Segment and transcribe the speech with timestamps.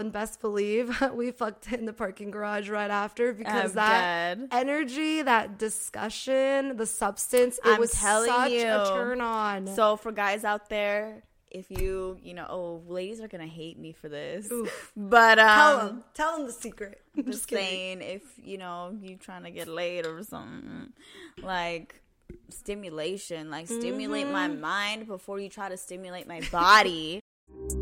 [0.00, 4.48] And best believe we fucked in the parking garage right after because I'm that dead.
[4.52, 8.68] energy, that discussion, the substance, it I'm was telling such you.
[8.68, 9.66] a turn on.
[9.66, 13.90] So for guys out there, if you you know, oh, ladies are gonna hate me
[13.92, 14.92] for this, Oof.
[14.96, 17.00] but um, tell them, tell them the secret.
[17.16, 20.92] I'm just just saying, if you know you trying to get laid or something,
[21.42, 22.00] like
[22.50, 24.60] stimulation, like stimulate my Mm-hmm.
[24.60, 27.20] mind before you try to stimulate my body.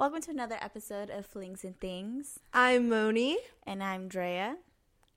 [0.00, 3.36] Welcome to another episode of Flings and Things, I'm Moni,
[3.66, 4.56] and I'm Drea.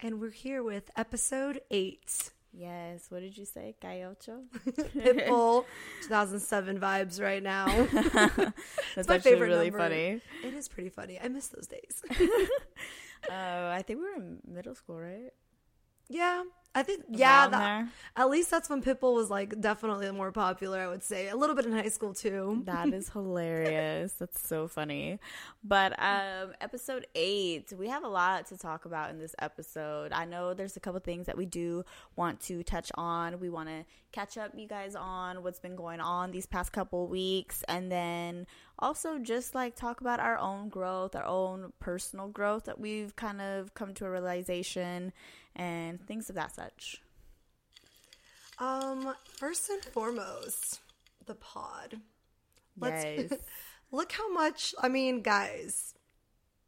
[0.01, 2.31] and we're here with episode eight.
[2.51, 4.41] Yes, what did you say, Cayocho?
[4.67, 5.63] Pitbull
[6.01, 7.65] 2007 vibes right now.
[8.93, 9.77] That's my favorite really number.
[9.85, 10.21] funny.
[10.43, 11.17] It is pretty funny.
[11.17, 12.03] I miss those days.
[13.29, 15.31] Uh, I think we were in middle school, right?
[16.09, 16.43] yeah,
[16.75, 17.41] I think yeah.
[17.43, 17.89] Around That, there.
[18.15, 20.79] at least that's when Pitbull was like definitely more popular.
[20.79, 22.63] I would say a little bit in high school too.
[22.65, 24.13] That is hilarious.
[24.13, 25.19] That's so funny.
[25.63, 30.11] But um episode 8, we have a lot to talk about in this episode.
[30.13, 31.83] I know there's a couple things that we do
[32.15, 33.39] want to touch on.
[33.39, 37.07] We want to catch up you guys on what's been going on these past couple
[37.07, 38.47] weeks and then
[38.79, 43.41] also just like talk about our own growth, our own personal growth that we've kind
[43.41, 45.13] of come to a realization
[45.55, 47.01] and things of that such.
[48.59, 50.79] Um, first and foremost,
[51.25, 51.97] the pod.
[52.79, 53.33] Let's Yes.
[53.91, 54.73] look how much.
[54.81, 55.93] I mean, guys,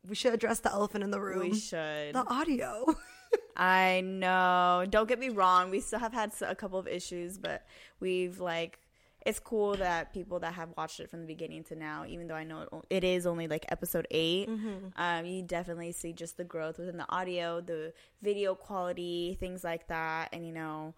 [0.08, 1.40] we should address the elephant in the room.
[1.40, 2.14] we should.
[2.16, 2.86] The audio.
[3.58, 4.86] I know.
[4.90, 5.70] Don't get me wrong.
[5.70, 7.66] We still have had a couple of issues, but
[8.00, 8.80] we've like
[9.26, 12.36] it's cool that people that have watched it from the beginning to now, even though
[12.36, 14.48] I know it, it is only like episode 8
[14.98, 19.88] um, you definitely see just the growth within the audio, the video quality, things like
[19.88, 20.94] that, and you know,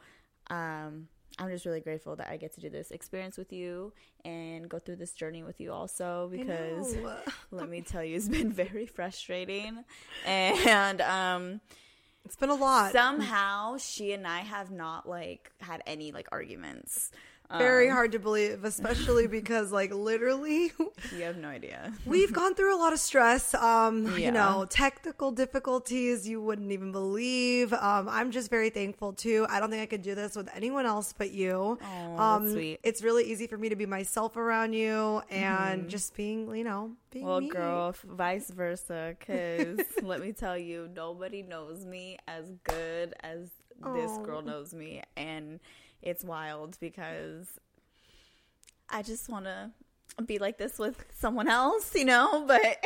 [0.50, 1.08] um,
[1.40, 3.94] I'm just really grateful that I get to do this experience with you
[4.26, 6.96] and go through this journey with you also because
[7.52, 9.84] let me tell you, it's been very frustrating
[10.26, 11.62] and um
[12.26, 12.92] it's been a lot.
[12.92, 17.12] somehow she and I have not like had any like arguments.
[17.58, 20.74] Very Um, hard to believe, especially because like literally
[21.16, 21.94] You have no idea.
[22.06, 23.54] we've gone through a lot of stress.
[23.54, 24.26] Um, Yeah.
[24.26, 27.72] you know, technical difficulties you wouldn't even believe.
[27.74, 29.46] Um, I'm just very thankful too.
[29.50, 31.78] I don't think I could do this with anyone else but you.
[31.80, 32.80] that's um, sweet.
[32.84, 36.92] It's really easy for me to be myself around you and just being, you know,
[37.12, 37.28] being Mm-hmm.
[37.32, 37.50] Well, me.
[37.50, 39.16] girl, vice versa.
[39.18, 43.50] Because let me tell you, nobody knows me as good as
[43.94, 45.60] this girl knows me, and
[46.08, 47.48] it's wild because
[48.90, 49.72] I just want to
[50.26, 52.46] be like this with someone else, you know.
[52.48, 52.78] But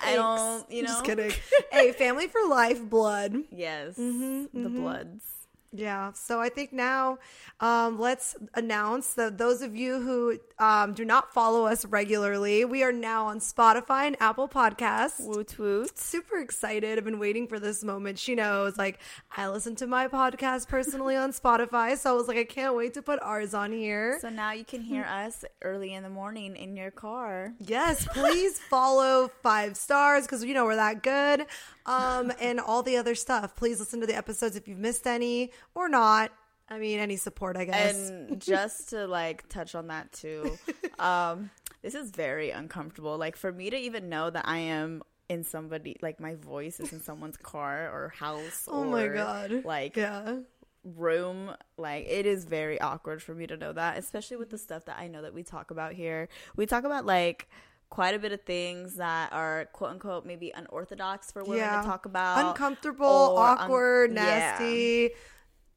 [0.00, 0.88] I don't, you know.
[0.88, 1.30] Just kidding.
[1.72, 3.36] hey, family for life, blood.
[3.52, 5.24] Yes, Mhm, the bloods.
[5.72, 6.12] Yeah.
[6.14, 7.18] So I think now
[7.60, 12.82] um, let's announce that those of you who um, do not follow us regularly, we
[12.82, 15.20] are now on Spotify and Apple Podcasts.
[15.20, 15.96] Woot woot.
[15.96, 16.98] Super excited.
[16.98, 18.18] I've been waiting for this moment.
[18.18, 18.98] She knows, like,
[19.36, 21.96] I listen to my podcast personally on Spotify.
[21.96, 24.18] So I was like, I can't wait to put ours on here.
[24.20, 27.52] So now you can hear us early in the morning in your car.
[27.60, 31.46] Yes, please follow five stars because you know we're that good.
[31.86, 33.56] Um, and all the other stuff.
[33.56, 36.30] Please listen to the episodes if you've missed any or not.
[36.68, 38.10] I mean, any support, I guess.
[38.10, 40.56] And just to like touch on that too,
[40.98, 41.50] um,
[41.82, 43.18] this is very uncomfortable.
[43.18, 46.92] Like for me to even know that I am in somebody like my voice is
[46.92, 49.64] in someone's car or house oh or my god.
[49.64, 50.38] like yeah.
[50.82, 54.86] room like it is very awkward for me to know that especially with the stuff
[54.86, 57.48] that i know that we talk about here we talk about like
[57.90, 61.80] quite a bit of things that are quote unquote maybe unorthodox for women Yeah.
[61.82, 63.06] to talk about Uncomfortable,
[63.36, 64.24] or un- awkward, yeah.
[64.24, 65.10] nasty.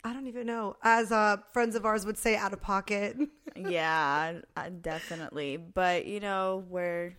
[0.05, 0.75] I don't even know.
[0.83, 3.17] As uh, friends of ours would say, out of pocket.
[3.55, 7.15] yeah uh, definitely but you know we're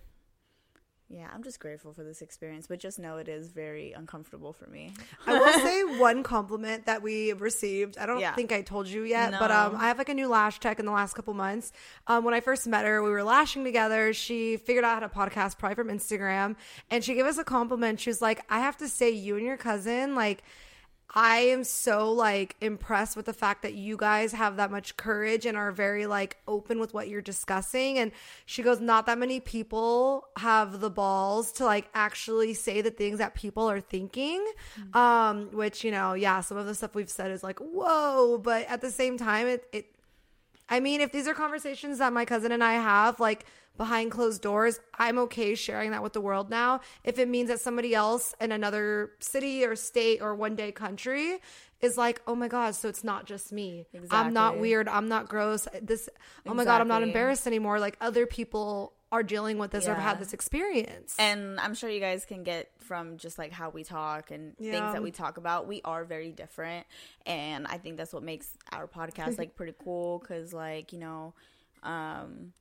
[1.15, 4.67] yeah i'm just grateful for this experience but just know it is very uncomfortable for
[4.69, 4.93] me
[5.27, 7.97] I will say one compliment that we received.
[7.99, 8.35] I don't Yeah.
[8.35, 10.87] think I told you yet, but um, I have like a new lash tech in
[10.87, 11.73] the last couple months.
[12.07, 14.13] Um, when I first met her, we were lashing together.
[14.13, 16.57] She figured out how to podcast probably from Instagram,
[16.91, 18.01] and she gave us a compliment.
[18.01, 20.43] She was like, "I have to say, you and your cousin, like."
[21.17, 25.47] I am so like impressed with the fact that you guys have that much courage
[25.47, 27.99] and are very like open with what you're discussing.
[27.99, 28.11] And
[28.47, 33.19] she goes, Not that many people have the balls to like actually say the things
[33.19, 34.45] that people are thinking.
[34.93, 38.67] Um, which, you know, yeah, some of the stuff we've said is like, whoa, but
[38.69, 39.87] at the same time, it, it
[40.69, 43.45] I mean, if these are conversations that my cousin and I have, like
[43.77, 46.81] behind closed doors, I'm okay sharing that with the world now.
[47.03, 51.39] If it means that somebody else in another city or state or one day country
[51.81, 53.87] is like, oh my God, so it's not just me.
[54.11, 54.89] I'm not weird.
[54.89, 55.67] I'm not gross.
[55.83, 56.09] This,
[56.47, 57.79] oh my God, I'm not embarrassed anymore.
[57.81, 61.15] Like other people are dealing with this or have had this experience.
[61.21, 64.73] and I'm sure you guys can get from just like how we talk and Yeah.
[64.73, 65.67] things that we talk about.
[65.69, 66.85] We are very different,
[67.25, 70.19] and I think that's what makes our podcast like pretty cool.
[70.19, 71.33] Because like you know,
[71.85, 72.53] um,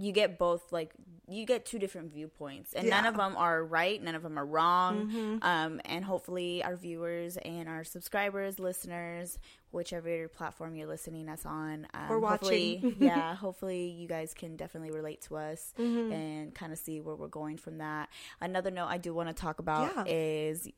[0.00, 0.92] you get both like
[1.28, 4.46] you get two different viewpoints, and none of them are right, none of them are
[4.46, 5.38] wrong.
[5.42, 9.38] Um, and hopefully, our viewers and our subscribers, listeners,
[9.70, 12.96] whichever platform you're listening us on, um, Or hopefully- watching.
[13.00, 16.12] yeah, hopefully you guys can definitely relate to us Mm-hmm.
[16.12, 18.08] and kind of see where we're going from that.
[18.40, 20.04] Another note I do want to talk about Yeah.
[20.12, 20.68] is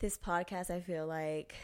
[0.00, 0.70] this podcast.
[0.70, 1.54] I feel like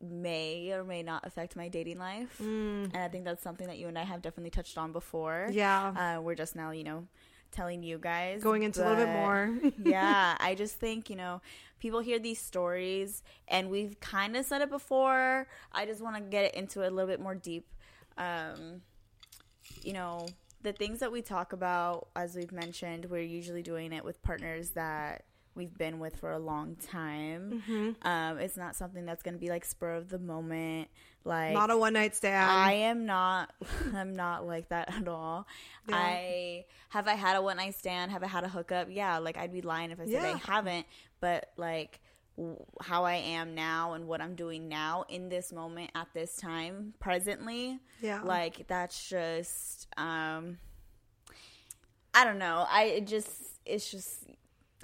[0.00, 3.88] may or may not affect my dating life, and I think that's something that you
[3.88, 5.46] and I have definitely touched on before.
[5.50, 5.54] Mm.
[5.54, 6.16] yeah.
[6.16, 7.06] uh, we're just now, you know,
[7.50, 9.58] telling you guys Going into a little bit more.
[9.84, 11.40] yeah, I just think, you know,
[11.78, 15.46] people hear these stories and we've kind of said it before.
[15.72, 17.66] I just want to get into it a little bit more deep.
[18.16, 18.82] Um,
[19.82, 20.26] you know,
[20.62, 24.70] the things that we talk about, as we've mentioned, we're usually doing it with partners
[24.70, 25.24] that
[25.54, 27.62] we've been with for a long time.
[27.68, 28.06] Mm-hmm.
[28.06, 30.88] Um, it's not something that's going to be like spur of the moment.
[31.24, 32.50] Like, not a one night stand.
[32.50, 33.52] I am not.
[33.94, 35.46] I'm not like that at all.
[35.88, 35.96] Yeah.
[35.96, 38.10] I have I had a one night stand.
[38.10, 38.88] Have I had a hookup?
[38.90, 40.86] Yeah, like I'd be lying if I said I haven't.
[41.20, 42.00] But like
[42.38, 46.36] w- how I am now and what I'm doing now in this moment at this
[46.36, 48.22] time presently, Yeah.
[48.22, 50.56] like that's just um
[52.14, 52.64] I don't know.
[52.68, 53.30] I it just
[53.66, 54.24] it's just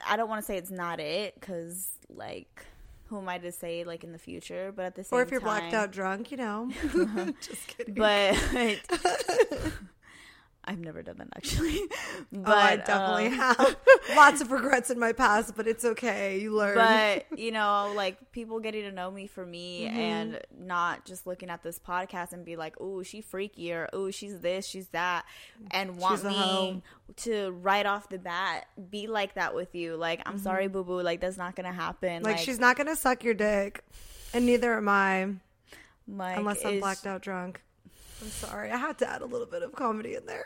[0.06, 2.66] I don't want to say it's not it because like
[3.08, 4.72] who am I to say like in the future?
[4.74, 6.70] But at the same or if you're time, blacked out drunk, you know.
[7.40, 7.94] Just kidding.
[7.94, 8.36] but
[10.68, 11.80] I've never done that actually.
[12.32, 13.76] But oh, I definitely um, have
[14.16, 16.40] lots of regrets in my past, but it's okay.
[16.40, 16.74] You learn.
[16.74, 19.96] but you know, like people getting to know me for me Mm-hmm.
[19.98, 24.10] and not just looking at this podcast and be like, "Oh, she freaky," or "Oh,
[24.10, 25.24] she's this, she's that,"
[25.70, 26.82] and want me hoe.
[27.18, 29.96] to right off the bat be like that with you.
[29.96, 31.00] Like, I'm sorry, boo boo.
[31.00, 32.08] Like, that's not gonna happen.
[32.16, 32.24] Mm-hmm.
[32.24, 33.84] like, she's not gonna suck your dick,
[34.34, 35.28] and neither am I,
[36.08, 37.60] like, unless I'm blacked out drunk.
[38.22, 38.70] I'm sorry.
[38.70, 40.44] I had to add a little bit of comedy in there.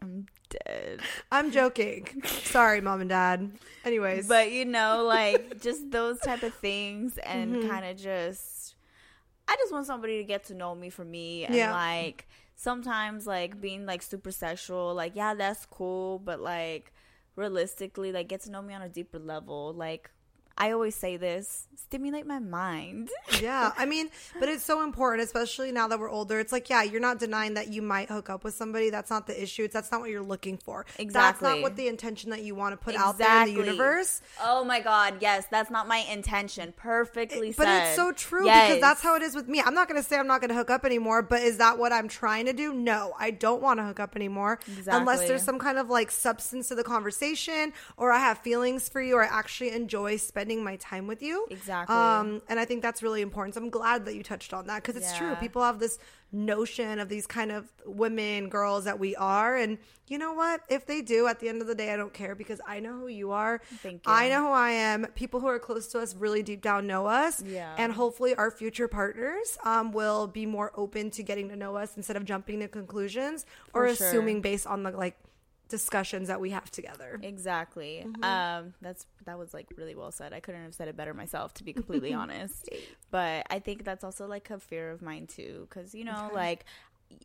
[0.00, 1.00] I'm dead.
[1.30, 2.22] I'm joking.
[2.24, 3.52] sorry, mom and dad.
[3.84, 7.68] Anyways, but you know like just those type of things and Mm-hmm.
[7.70, 8.74] kind of just
[9.48, 11.72] i just want somebody to get to know me for me and Yeah.
[11.72, 16.92] like sometimes like being like super sexual like yeah that's cool but like
[17.34, 20.10] realistically like get to know me on a deeper level like
[20.58, 23.10] i always say this stimulate my mind
[23.42, 24.08] yeah, I mean,
[24.38, 26.38] but it's so important, especially now that we're older.
[26.38, 28.88] It's like, yeah, you're not denying that you might hook up with somebody.
[28.90, 29.64] That's not the issue.
[29.64, 30.86] It's that's not what you're looking for.
[30.98, 31.12] Exactly.
[31.12, 34.20] That's not what the intention that you want to put out there in the universe.
[34.42, 37.64] oh my god yes that's not my intention perfectly said.
[37.64, 38.68] But it's so true Yes.
[38.68, 39.60] because that's how it is with me.
[39.60, 41.78] I'm not going to say I'm not going to hook up anymore, but is that
[41.78, 42.72] what I'm trying to do?
[42.72, 44.92] No, I don't want to hook up anymore Exactly.
[45.00, 49.00] unless there's some kind of like substance to the conversation or I have feelings for
[49.02, 51.46] you or I actually enjoy spending my time with you.
[51.50, 51.94] Exactly.
[51.94, 53.54] Um, and I think that's really important.
[53.54, 55.34] So I'm glad that you touched on that because it's true.
[55.36, 55.98] People have this
[56.32, 59.56] notion of these kind of women, girls that we are.
[59.56, 59.78] And
[60.08, 60.62] you know what?
[60.68, 62.98] If they do, at the end of the day, I don't care because I know
[62.98, 63.60] who you are.
[63.82, 64.12] Thank you.
[64.12, 65.06] I know who I am.
[65.14, 67.42] People who are close to us really deep down know us.
[67.42, 67.74] Yeah.
[67.76, 71.96] And hopefully our future partners um, will be more open to getting to know us
[71.96, 73.44] instead of jumping to conclusions
[73.74, 74.06] or sure.
[74.06, 75.16] assuming based on the like
[75.72, 77.18] discussions that we have together.
[77.22, 78.04] Exactly.
[78.06, 78.22] Mm-hmm.
[78.22, 80.34] Um, that's that was like really well said.
[80.34, 82.68] I couldn't have said it better myself, to be completely honest.
[83.10, 86.66] But I think that's also like a fear of mine too, because you know, like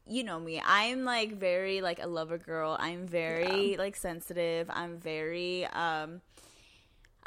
[0.08, 2.78] you know me, I'm like very like a lover girl.
[2.80, 4.70] I'm very like sensitive.
[4.72, 6.22] I'm very um.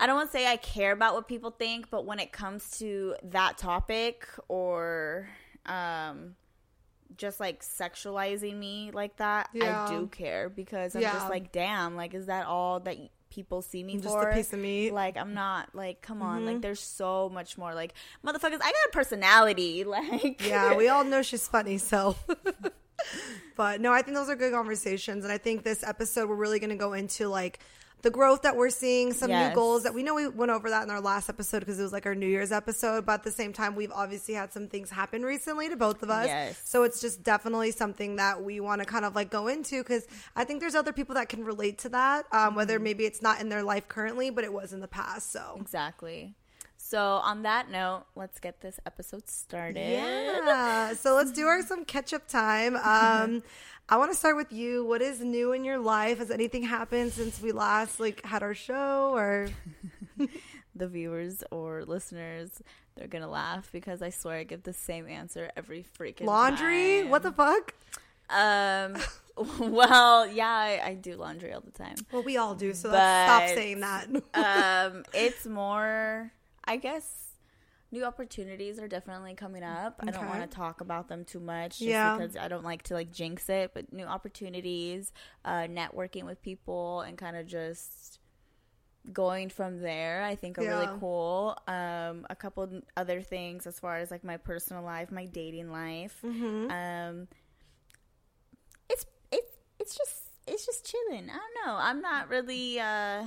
[0.02, 2.78] I don't want to say I care about what people think, but when it comes
[2.78, 5.28] to that topic or
[5.66, 6.36] um
[7.16, 9.86] just like sexualizing me like that, Yeah.
[9.86, 11.12] I do care because I'm Yeah.
[11.12, 12.96] just like, damn, like is that all that
[13.30, 14.28] people see me Just for?
[14.28, 14.88] a piece of meat.
[14.88, 14.94] Mm-hmm.
[14.96, 17.74] Like I'm not like, come on, like there's so much more.
[17.74, 19.84] Like motherfuckers, I got a personality.
[19.90, 22.16] Like yeah, we all know she's funny, so.
[23.56, 26.58] but no, I think those are good conversations, and I think this episode we're really
[26.58, 27.60] going to go into like
[28.02, 30.82] the growth that we're seeing, some new goals that we know we went over that
[30.84, 33.04] in our last episode because it was like our New Year's episode.
[33.06, 36.10] But at the same time, we've obviously had some things happen recently to both of
[36.10, 36.60] us, Yes.
[36.64, 40.06] so it's just definitely something that we want to kind of like go into because
[40.34, 42.84] I think there's other people that can relate to that, um, whether Mm-hmm.
[42.84, 45.30] maybe it's not in their life currently, but it was in the past.
[45.32, 46.34] So exactly.
[46.76, 49.90] So on that note, let's get this episode started.
[49.92, 50.94] Yeah.
[50.94, 52.76] So let's do our some catch up time.
[52.84, 53.42] Um,
[53.92, 54.84] I want to start with you.
[54.84, 56.18] What is new in your life?
[56.18, 59.48] Has anything happened since we last like had our show or?
[60.76, 62.62] the viewers or listeners,
[62.94, 67.02] they're gonna laugh because I swear I give the same answer every freaking laundry.
[67.02, 67.10] time.
[67.10, 67.74] What the fuck?
[68.30, 68.96] Um.
[69.58, 71.96] well, yeah, I, I, do laundry all the time.
[72.12, 72.74] Well, we all do.
[72.74, 74.08] So let's stop saying that.
[74.34, 76.30] um, it's more,
[76.64, 77.29] I guess.
[77.92, 80.00] New opportunities are definitely coming up.
[80.00, 80.08] Okay.
[80.08, 82.16] I don't want to talk about them too much, just yeah.
[82.16, 83.72] because I don't like to like jinx it.
[83.74, 85.12] But new opportunities,
[85.44, 88.20] uh, networking with people, and kind of just
[89.12, 90.78] going from there i think are yeah.
[90.78, 95.24] really cool um a couple other things as far as like my personal life my
[95.24, 96.70] dating life mm-hmm.
[96.70, 97.26] um
[98.88, 103.24] it's it's it's just it's just chilling i don't know i'm not really uh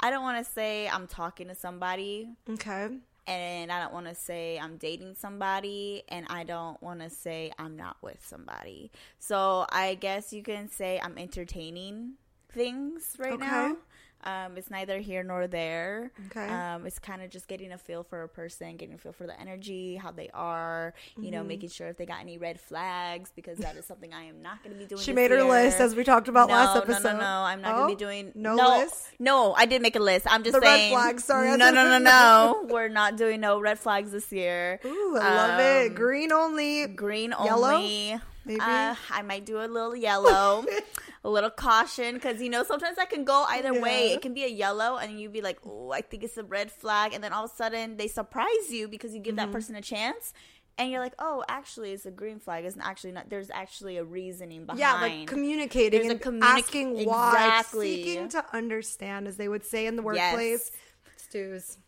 [0.00, 2.88] i don't want to say i'm talking to somebody okay
[3.28, 7.52] and i don't want to say i'm dating somebody and i don't want to say
[7.58, 12.14] i'm not with somebody so i guess you can say i'm entertaining
[12.50, 13.46] things right okay.
[13.46, 13.76] now
[14.24, 16.10] um, it's neither here nor there.
[16.26, 16.48] Okay.
[16.48, 19.26] Um, it's kind of just getting a feel for a person, getting a feel for
[19.26, 21.32] the energy, how they are, you mm-hmm.
[21.32, 24.42] know, making sure if they got any red flags because that is something I am
[24.42, 25.00] not going to be doing.
[25.00, 27.04] She made her list as we talked about no, last episode.
[27.04, 29.08] No, no, no, I'm not oh, going to be doing no, no list.
[29.20, 30.26] No, I did make a list.
[30.28, 30.94] I'm just the saying.
[30.94, 31.24] red flags.
[31.24, 31.56] Sorry.
[31.56, 32.66] No, no, no, no.
[32.68, 34.80] We're not doing no red flags this year.
[34.84, 35.88] Ooh, I um, love it.
[35.90, 36.86] Um, Green only.
[36.88, 37.74] Green Yellow?
[37.74, 38.18] only.
[38.48, 38.60] Maybe.
[38.60, 40.64] Uh, I might do a little yellow,
[41.24, 43.80] a little caution, because you know sometimes I can go either yeah.
[43.80, 44.12] way.
[44.12, 46.70] It can be a yellow, and you'd be like, "Oh, I think it's a red
[46.70, 49.46] flag," and then all of a sudden they surprise you because you give mm-hmm.
[49.46, 50.32] that person a chance,
[50.78, 52.64] and you're like, "Oh, actually, it's a green flag.
[52.64, 53.28] It's actually not.
[53.28, 57.96] There's actually a reasoning behind." Yeah, like communicating there's and communi- asking why, exactly.
[57.96, 60.70] seeking to understand, as they would say in the workplace.
[60.70, 60.70] Yes.
[61.16, 61.78] Stews.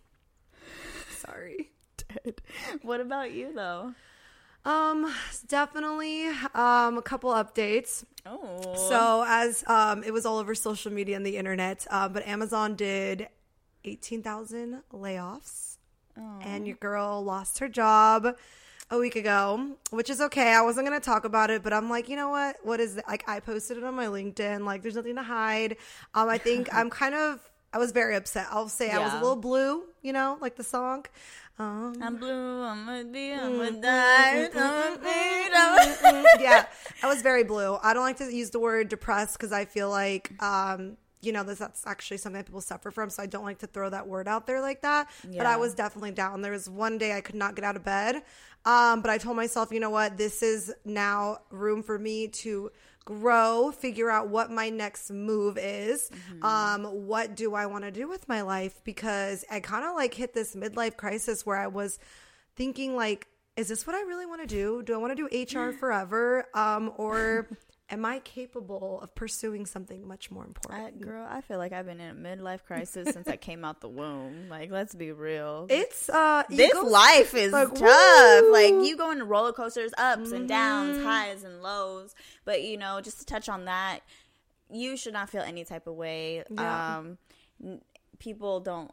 [1.18, 1.70] Sorry.
[1.96, 2.40] Dead.
[2.82, 3.94] What about you though?
[4.64, 5.12] Um,
[5.48, 8.04] definitely um a couple updates.
[8.26, 8.74] Oh.
[8.88, 12.76] So as um it was all over social media and the internet, um, but Amazon
[12.76, 13.28] did
[13.84, 15.78] eighteen thousand layoffs,
[16.18, 16.40] oh.
[16.42, 18.36] and your girl lost her job
[18.90, 20.52] a week ago, which is okay.
[20.52, 22.56] I wasn't gonna talk about it, but I'm like, you know what?
[22.62, 23.04] What is it?
[23.08, 23.28] like?
[23.28, 24.64] I posted it on my LinkedIn.
[24.64, 25.76] Like, there's nothing to hide.
[26.14, 27.40] Um, I think I'm kind of.
[27.72, 28.48] I was very upset.
[28.50, 28.98] I'll say yeah.
[28.98, 31.06] I was a little blue, you know, like the song.
[31.60, 32.62] Um, I'm blue.
[32.62, 33.34] I'm gonna be.
[33.34, 34.48] I'm gonna mm, mm, mm, die.
[36.40, 36.64] yeah,
[37.02, 37.76] I was very blue.
[37.82, 41.42] I don't like to use the word depressed because I feel like, um, you know,
[41.42, 43.10] this, that's actually something that people suffer from.
[43.10, 45.10] So I don't like to throw that word out there like that.
[45.28, 45.36] Yeah.
[45.36, 46.40] But I was definitely down.
[46.40, 48.22] There was one day I could not get out of bed.
[48.64, 50.16] Um, but I told myself, you know what?
[50.16, 52.72] This is now room for me to
[53.04, 56.10] grow, figure out what my next move is.
[56.10, 56.44] Mm-hmm.
[56.44, 58.80] Um, what do I want to do with my life?
[58.84, 61.98] Because I kind of like hit this midlife crisis where I was
[62.56, 63.26] thinking like,
[63.56, 64.82] is this what I really want to do?
[64.82, 66.46] Do I want to do HR forever?
[66.54, 67.48] Um, or
[67.90, 70.96] am I capable of pursuing something much more important?
[70.96, 73.80] I, girl, I feel like I've been in a midlife crisis since I came out
[73.80, 74.48] the womb.
[74.48, 75.66] Like, let's be real.
[75.68, 77.80] It's uh, this go, life is like, tough.
[77.80, 78.52] Woo!
[78.52, 80.34] Like, you go into roller coasters, ups mm-hmm.
[80.34, 81.06] and downs, mm-hmm.
[81.06, 82.14] highs and lows.
[82.44, 84.00] But you know, just to touch on that,
[84.70, 86.44] you should not feel any type of way.
[86.50, 86.98] Yeah.
[86.98, 87.18] Um,
[88.18, 88.90] people don't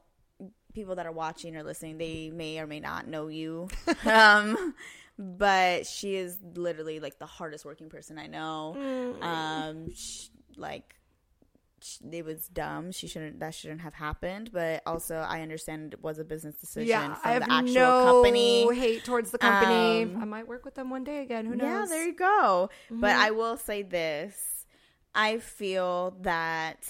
[0.73, 3.67] people that are watching or listening they may or may not know you
[4.05, 4.75] um
[5.17, 8.75] but she is literally like the hardest working person I know.
[8.77, 9.23] Mm.
[9.23, 10.95] Um, she, like
[11.81, 12.91] she, it was dumb.
[12.91, 13.39] She shouldn't.
[13.39, 14.51] That shouldn't have happened.
[14.51, 17.73] But also, I understand it was a business decision yeah, from I have the actual
[17.73, 18.75] no company.
[18.75, 20.03] Hate towards the company.
[20.03, 21.45] Um, I might work with them one day again.
[21.45, 21.67] Who knows?
[21.67, 22.69] Yeah, there you go.
[22.85, 23.01] Mm-hmm.
[23.01, 24.65] But I will say this:
[25.15, 26.87] I feel that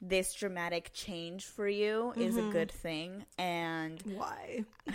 [0.00, 2.22] this dramatic change for you mm-hmm.
[2.22, 2.50] is a mm-hmm.
[2.50, 4.64] good thing, and why?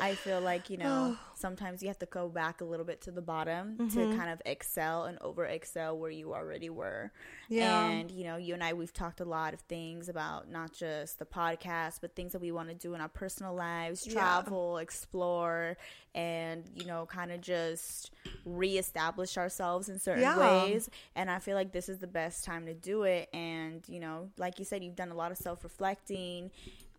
[0.00, 3.10] I feel like, you know, sometimes you have to go back a little bit to
[3.10, 3.88] the bottom mm-hmm.
[3.88, 7.12] to kind of excel and over excel where you already were.
[7.48, 7.88] Yeah.
[7.88, 11.18] And, you know, you and I, we've talked a lot of things about not just
[11.18, 14.82] the podcast, but things that we want to do in our personal lives travel, yeah.
[14.82, 15.76] explore,
[16.14, 18.10] and, you know, kind of just
[18.44, 20.64] reestablish ourselves in certain yeah.
[20.64, 20.88] ways.
[21.14, 23.28] And I feel like this is the best time to do it.
[23.32, 26.50] And, you know, like you said, you've done a lot of self reflecting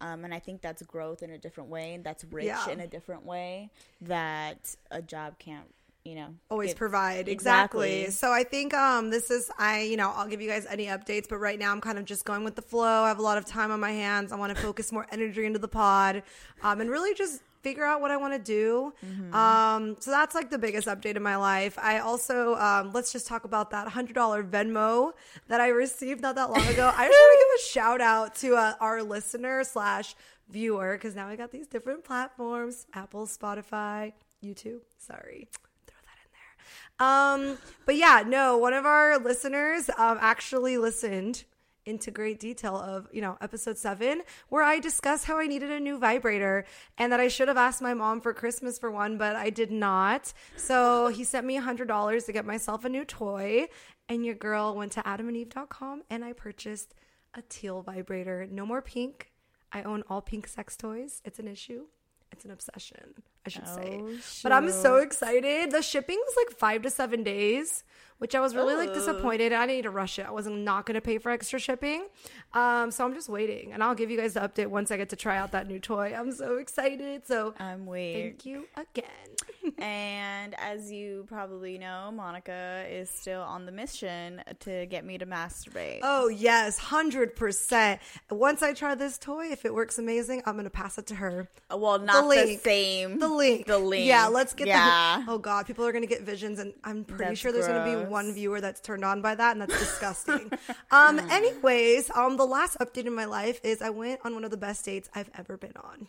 [0.02, 2.70] um, and I think that's growth in a different way, and that's rich yeah.
[2.70, 3.70] in a different way
[4.02, 5.68] that a job can't
[6.08, 6.78] you know always give.
[6.78, 8.04] provide exactly.
[8.04, 8.12] exactly.
[8.12, 11.28] so i think um this is i you know i'll give you guys any updates
[11.28, 13.38] but right now i'm kind of just going with the flow i have a lot
[13.38, 16.24] of time on my hands i want to focus more energy into the pod
[16.64, 18.94] um and really just figure out what I want to do.
[19.06, 19.34] Mm-hmm.
[19.34, 21.78] Um, so that's like the biggest update in my life.
[21.80, 25.12] I also um, let's just talk about that hundred dollar Venmo
[25.48, 26.92] that I received not that long ago.
[26.96, 30.16] I just want to give a shout out to uh, our listener slash
[30.50, 34.82] viewer because now we got these different platforms: Apple, Spotify, YouTube.
[34.98, 35.48] Sorry.
[35.88, 37.54] throw that in there.
[37.54, 41.44] Um, but yeah, no, one of our listeners um, actually listened
[41.88, 45.80] into great detail of, you know, episode seven, where I discuss how I needed a
[45.80, 46.66] new vibrator
[46.98, 49.72] and that I should have asked my mom for Christmas for one, but I did
[49.72, 50.34] not.
[50.58, 53.68] So he sent me a hundred dollars to get myself a new toy.
[54.10, 56.94] And your girl went to adamandeve.com and I purchased
[57.34, 58.48] a teal vibrator.
[58.50, 59.32] No more pink.
[59.72, 61.22] I own all pink sex toys.
[61.26, 61.86] It's an issue.
[62.32, 64.00] It's an obsession, I should say.
[64.04, 64.10] Oh,
[64.44, 65.72] But I'm so excited.
[65.72, 67.84] The shipping was like five to seven days,
[68.20, 69.54] which I was really like disappointed.
[69.54, 70.26] I didn't need to rush it.
[70.28, 72.08] I wasn't not going to pay for extra shipping.
[72.54, 75.10] Um, so I'm just waiting, and I'll give you guys the update once I get
[75.10, 76.14] to try out that new toy.
[76.18, 77.26] I'm so excited.
[77.28, 78.32] So I'm waiting.
[78.32, 79.74] thank you again.
[79.78, 85.26] and as you probably know, Monica is still on the mission to get me to
[85.26, 86.00] masturbate.
[86.04, 88.00] oh yes, hundred percent.
[88.32, 91.50] Once I try this toy, if it works amazing, I'm gonna pass it to her.
[91.70, 92.62] well, not the, link.
[92.62, 93.20] same.
[93.20, 93.66] The link.
[93.68, 94.06] The link.
[94.06, 95.24] Yeah, let's get Yeah.
[95.26, 95.32] the.
[95.32, 98.10] Oh God, people are gonna get visions, and I'm pretty That's sure there's gonna be
[98.10, 100.52] one viewer that's turned on by that, and that's disgusting.
[100.92, 101.20] um.
[101.20, 104.58] Anyways, um, the last update in my life is I went on one of the
[104.58, 106.08] best dates I've ever been on.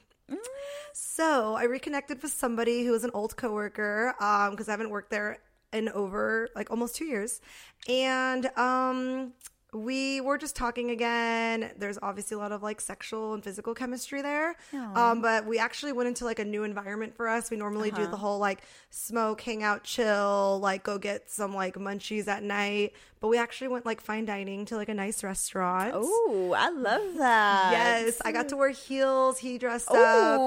[0.92, 5.11] So I reconnected with somebody who was an old coworker, um, because I haven't worked
[5.11, 5.38] there
[5.73, 7.40] in over like almost two years,
[7.88, 9.32] and um.
[9.75, 11.72] We were just talking again.
[11.76, 14.56] There's obviously a lot of like sexual and physical chemistry there.
[14.94, 17.50] Um, but we actually went into like a new environment for us.
[17.50, 21.75] We normally do the whole like smoke, hang out, chill, like go get some like
[21.75, 22.94] munchies at night.
[23.20, 25.92] But we actually went like fine dining to like a nice restaurant.
[25.94, 27.72] Oh, I love that.
[27.72, 29.38] Yes, I got to wear heels.
[29.38, 30.40] He dressed up.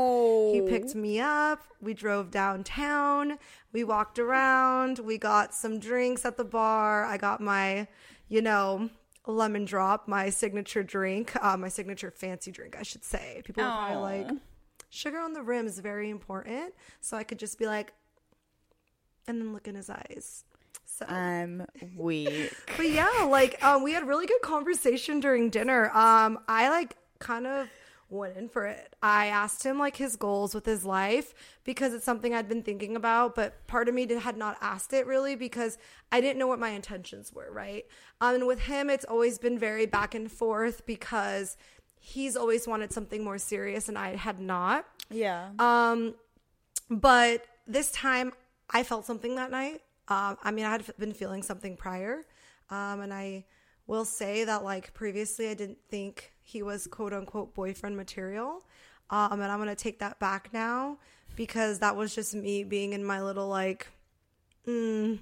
[0.52, 1.62] He picked me up.
[1.80, 3.38] We drove downtown.
[3.72, 4.98] We walked around.
[4.98, 7.06] We got some drinks at the bar.
[7.06, 7.88] I got my,
[8.28, 8.90] you know,
[9.28, 13.42] lemon drop, my signature drink, uh, my signature fancy drink, I should say.
[13.46, 14.32] People are probably like,
[14.90, 16.74] sugar on the rim is very important.
[17.00, 17.94] So I could just be like,
[19.28, 20.44] and then look in his eyes.
[20.86, 21.06] So.
[21.06, 22.54] I'm weak.
[22.78, 25.90] But yeah, like um, we had really good conversation during dinner.
[25.96, 27.68] Um, I like kind of
[28.12, 28.96] went in for it.
[29.02, 32.96] I asked him like his goals with his life because it's something I'd been thinking
[32.96, 35.78] about, but part of me did, had not asked it really because
[36.12, 37.86] I didn't know what my intentions were, right?
[38.20, 41.58] Um, and with him, it's always been very back and forth because
[42.00, 44.86] he's always wanted something more serious and I had not.
[45.10, 45.50] Yeah.
[45.60, 46.16] Um,
[46.90, 48.34] but this time
[48.70, 49.82] I felt something that night.
[50.08, 52.26] Um, I mean, I had been feeling something prior.
[52.70, 53.46] Um, and I
[53.88, 58.64] will say that, like, previously I didn't think he was quote unquote boyfriend material.
[59.10, 60.98] Um, and I'm going to take that back now
[61.36, 63.88] because that was just me being in my little, like,
[64.66, 65.20] mm,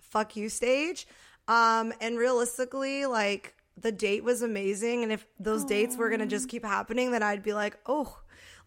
[0.00, 1.06] fuck you stage.
[1.48, 5.02] Um, and realistically, like, the date was amazing.
[5.02, 8.18] And if those dates were going to just keep happening, then I'd be like, oh,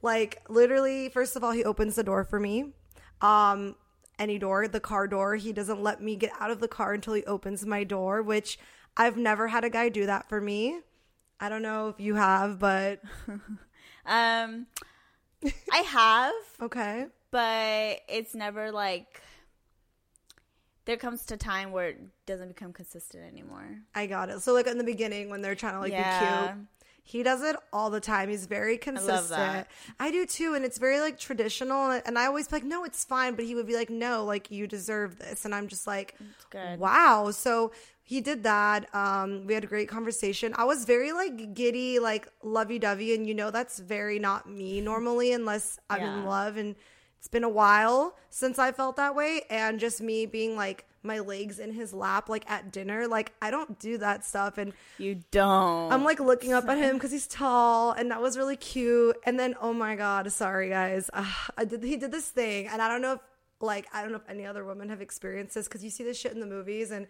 [0.01, 2.73] like literally, first of all, he opens the door for me.
[3.21, 3.75] Um,
[4.19, 5.35] any door, the car door.
[5.35, 8.57] He doesn't let me get out of the car until he opens my door, which
[8.97, 10.79] I've never had a guy do that for me.
[11.39, 13.01] I don't know if you have, but
[14.05, 14.67] Um,
[15.71, 17.07] I have, okay.
[17.31, 19.21] but it's never like.
[20.85, 23.79] There comes to time where it doesn't become consistent anymore.
[23.95, 24.43] I got it.
[24.43, 26.67] So like in the beginning when they're trying to like be cute.
[27.07, 28.29] He does it all the time.
[28.29, 29.29] He's very consistent.
[29.29, 29.67] that.
[29.99, 31.91] I do too, and it's very like traditional.
[32.03, 33.35] And I always be like, no, it's fine.
[33.35, 35.45] But he would be like, no, like you deserve this.
[35.45, 36.15] And I'm just like,
[36.79, 37.29] wow.
[37.31, 37.71] So
[38.07, 38.93] he did that.
[38.93, 40.53] Um, we had a great conversation.
[40.55, 44.79] I was very like giddy, like lovey dovey, and you know that's very not me
[44.79, 46.55] normally unless I'm in love.
[46.55, 46.75] And
[47.17, 51.17] it's been a while since I felt that way, and just me being like my
[51.19, 55.23] legs in his lap, like at dinner, like I don't do that stuff, and You
[55.31, 55.91] don't.
[55.91, 59.17] I'm like looking up at him because he's tall, and that was really cute.
[59.25, 61.25] And then, oh my god, sorry guys, uh,
[61.57, 61.81] I did.
[61.83, 63.19] He did this thing, and I don't know if
[63.61, 66.19] like I don't know if any other women have experienced this because you see this
[66.19, 67.07] shit in the movies, and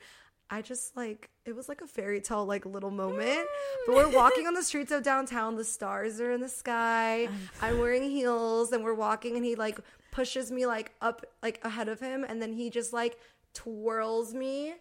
[0.49, 3.47] I just like it was like a fairy tale like little moment.
[3.85, 4.13] But we're mm.
[4.13, 5.55] walking on the streets of downtown.
[5.55, 7.27] The stars are in the sky.
[7.61, 9.79] I'm wearing heels, and we're walking, and he like
[10.11, 13.17] pushes me like up like ahead of him, and then he just like
[13.53, 14.75] twirls me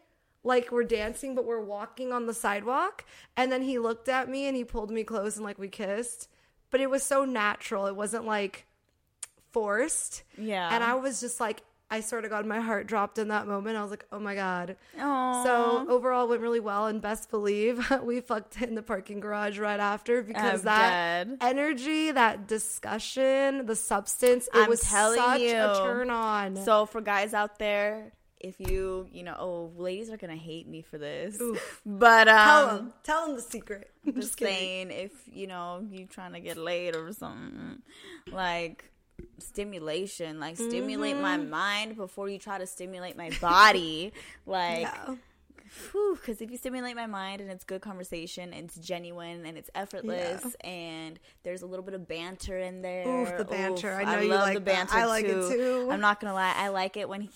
[0.44, 3.05] like we're dancing but we're walking on the sidewalk
[3.37, 6.29] and then he looked at me and he pulled me close and like we kissed
[6.70, 8.66] but it was so natural it wasn't like
[9.53, 10.68] forced Yeah.
[10.72, 11.62] and i was just like
[11.94, 13.76] I swear to God, my heart dropped in that moment.
[13.76, 14.74] I was like, oh my God.
[14.98, 15.44] Aw.
[15.44, 19.78] So overall, went really well, and best believe we fucked in the parking garage right
[19.78, 21.38] after because I'm that dead.
[21.40, 25.54] energy, that discussion, the substance, it I'm was telling such you.
[25.54, 26.57] a turn on.
[26.57, 30.83] So for guys out there, if you you know, oh, ladies are gonna hate me
[30.83, 31.80] for this, Oof.
[31.87, 33.92] but um, tell them, tell them the secret.
[34.04, 37.83] I'm just saying, if you know you trying to get laid or something,
[38.33, 38.90] like
[39.38, 41.50] stimulation, like stimulate my Mm-hmm.
[41.50, 44.12] mind before you try to stimulate my body,
[44.46, 44.83] like.
[44.83, 45.14] Yeah.
[46.12, 49.70] Because if you stimulate my mind and it's good conversation, and it's genuine and it's
[49.74, 53.09] effortless, and there's a little bit of banter in there.
[53.09, 53.92] Oof, the banter.
[53.94, 54.64] I know I you love like the that.
[54.88, 55.48] banter I like it too.
[55.50, 55.88] too.
[55.90, 57.31] I'm not gonna lie, I like it when he.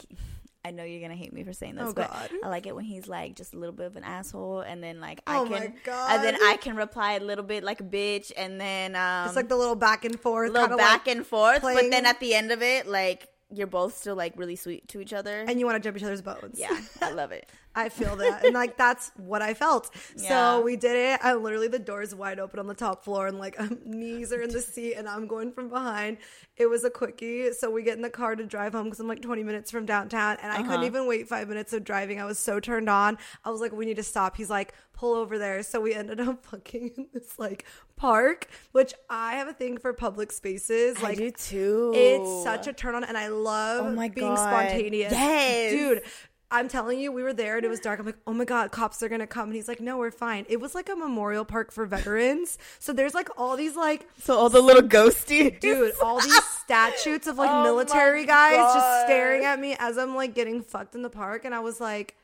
[0.65, 2.31] I know you're gonna hate me for saying this, Oh, but God.
[2.45, 5.01] I like it when he's like just a little bit of an asshole, and then
[5.01, 7.85] like Oh, I my can, and then I can reply a little bit like a
[7.85, 11.27] bitch, and then um, It's like the little back and forth, little back like, and
[11.27, 14.87] forth, but then at the end of it, like you're both still like really sweet
[14.89, 15.41] to each other.
[15.49, 16.59] and you want to jump each other's bones.
[16.59, 17.49] yeah, I love it.
[17.75, 18.45] I feel that.
[18.45, 19.91] And like that's what I felt.
[20.17, 20.29] Yeah.
[20.57, 21.21] So we did it.
[21.23, 23.57] I literally the door's wide open on the top floor and like
[23.87, 26.19] knees are in the seat and I'm going from behind.
[26.57, 27.53] It was a quickie.
[27.53, 29.87] So we get in the car to drive home because I'm like 20 minutes from
[29.87, 30.85] downtown and I couldn't Uh-huh.
[30.85, 32.21] even wait five minutes of driving.
[32.21, 33.17] I was so turned on.
[33.45, 34.37] I was like, we need to stop.
[34.37, 35.63] He's like, pull over there.
[35.63, 37.65] So we ended up fucking in this like
[37.97, 41.01] park, which I have a thing for public spaces.
[41.03, 41.93] Like I do too.
[41.95, 44.37] it's such a turn on, and I love Oh my being God.
[44.69, 45.13] spontaneous.
[45.13, 45.71] Yes.
[45.73, 46.03] dude.
[46.51, 48.01] I'm telling you, we were there and it was dark.
[48.01, 50.47] I'm like, oh my god, cops are gonna come, and he's like, no, we're fine.
[50.49, 54.35] It was like a memorial park for veterans, so there's like all these like, so
[54.35, 59.45] all the little ghosty dude, all these statues of like Oh military guys just staring
[59.45, 62.17] at me as I'm like getting fucked in the park, and I was like.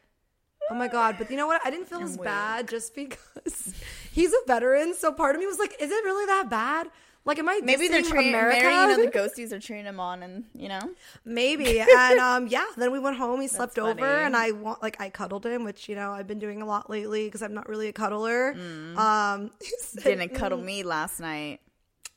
[0.70, 1.16] Oh my god!
[1.18, 1.60] But you know what?
[1.64, 3.74] I didn't feel as bad just because
[4.12, 4.94] he's a veteran.
[4.94, 6.88] So part of me was like, "Is it really that bad?
[7.26, 8.34] Like, am I Maybe they're training.
[8.34, 8.62] America?
[8.64, 10.80] Maybe you know the ghosties are cheering him on, and you know.
[11.24, 11.80] Maybe.
[11.98, 14.24] And um yeah, then we went home, he slept That's over funny.
[14.26, 16.90] and I want like I cuddled him, which you know, I've been doing a lot
[16.90, 18.52] lately because I'm not really a cuddler.
[18.96, 20.04] Um he said, Mm.
[20.04, 21.60] Didn't cuddle me last night.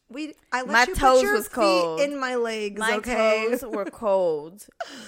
[0.09, 1.99] we I let My you toes put your was feet cold.
[2.01, 3.47] in my legs, My okay?
[3.49, 4.67] toes were cold.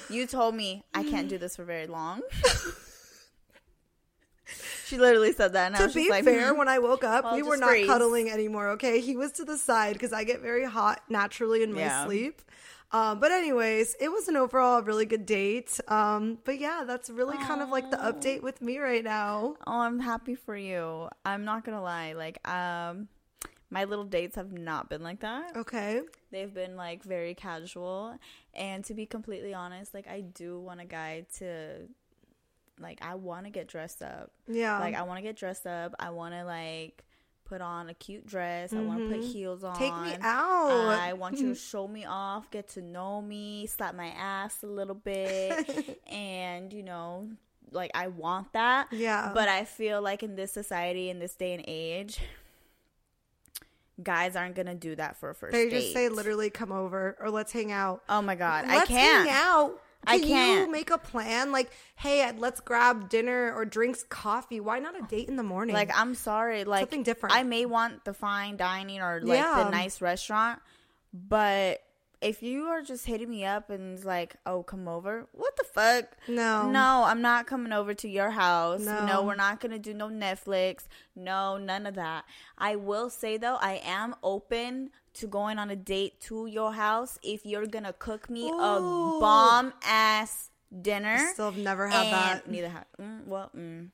[0.09, 2.21] You told me I can't do this for very long.
[4.89, 7.35] She literally said that, and I to be like, fair, when I woke up, I'll
[7.35, 7.87] we were not freeze.
[7.87, 8.99] cuddling anymore, okay?
[8.99, 12.05] He was to the side because I get very hot naturally in my Yeah.
[12.05, 12.41] sleep.
[12.91, 15.79] Um, but anyways, it was an overall really good date.
[15.87, 19.55] Um, but yeah, that's really kind of like the update with me right now.
[19.67, 21.07] Oh, I'm happy for you.
[21.23, 22.13] I'm not gonna lie.
[22.13, 23.07] Like, um,
[23.69, 25.55] my little dates have not been like that.
[25.55, 26.01] Okay.
[26.31, 28.17] They've been like very casual.
[28.55, 31.87] And to be completely honest, like I do want a guy to
[32.79, 34.31] like I want to get dressed up.
[34.47, 34.79] Yeah.
[34.79, 35.93] Like I want to get dressed up.
[35.99, 37.03] I want to like
[37.45, 38.73] put on a cute dress.
[38.73, 39.75] I want to put heels on.
[39.75, 39.83] Mm-hmm.
[40.05, 40.69] Take me out.
[40.99, 44.67] I want you to show me off, get to know me, slap my ass a
[44.67, 47.29] little bit, and you know,
[47.71, 48.87] like I want that.
[48.91, 49.31] Yeah.
[49.33, 52.19] But I feel like in this society, in this day and age,
[54.01, 55.81] guys aren't gonna do that for a first They date.
[55.81, 58.03] just say literally come over or let's hang out.
[58.07, 59.81] "Oh my god, let's I can't." hang out.
[60.07, 60.59] I Can can't.
[60.67, 61.51] you make a plan?
[61.51, 64.59] Like, hey, let's grab dinner or drinks, coffee.
[64.59, 65.75] Why not a date in the morning?
[65.75, 67.35] Like I'm sorry, like Something different.
[67.35, 69.63] I may want the fine dining or like Yeah.
[69.65, 70.61] the nice restaurant,
[71.13, 71.81] but
[72.21, 75.63] if you are just hitting me up and it's like, "Oh, come over," what the
[75.63, 76.17] fuck?
[76.27, 76.69] No.
[76.69, 78.81] no, I'm not coming over to your house.
[78.81, 79.05] No.
[79.05, 80.87] No, we're not gonna do no Netflix.
[81.15, 82.25] No, none of that.
[82.57, 87.17] I will say though, I am open to going on a date to your house
[87.23, 88.59] if you're gonna cook me Ooh.
[88.59, 90.49] a bomb ass
[90.81, 91.17] dinner.
[91.33, 92.49] Still have never had that.
[92.49, 92.85] Neither have.
[93.01, 93.89] Mm, well, mm,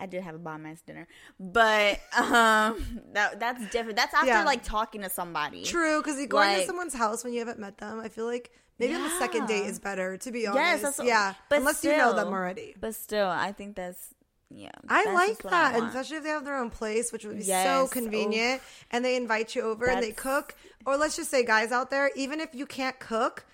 [0.00, 1.06] I did have a bomb ass dinner,
[1.38, 3.96] but um, that that's different.
[3.96, 4.44] That's after Yeah.
[4.44, 5.64] like talking to somebody.
[5.64, 8.26] True, because you going to Like- someone's house when you haven't met them, I feel
[8.26, 10.60] like maybe on the second date is better, to be honest.
[10.64, 11.34] Yes, that's yeah.
[11.48, 12.74] but Unless you know them already.
[12.80, 14.14] But still, I think that's
[14.50, 14.70] yeah.
[14.88, 17.42] I like I that, and especially if they have their own place, which would be
[17.44, 17.90] so Yes.
[17.92, 20.54] convenient, and they invite you over and they cook.
[20.86, 23.44] Or let's just say, guys out there, even if you can't cook,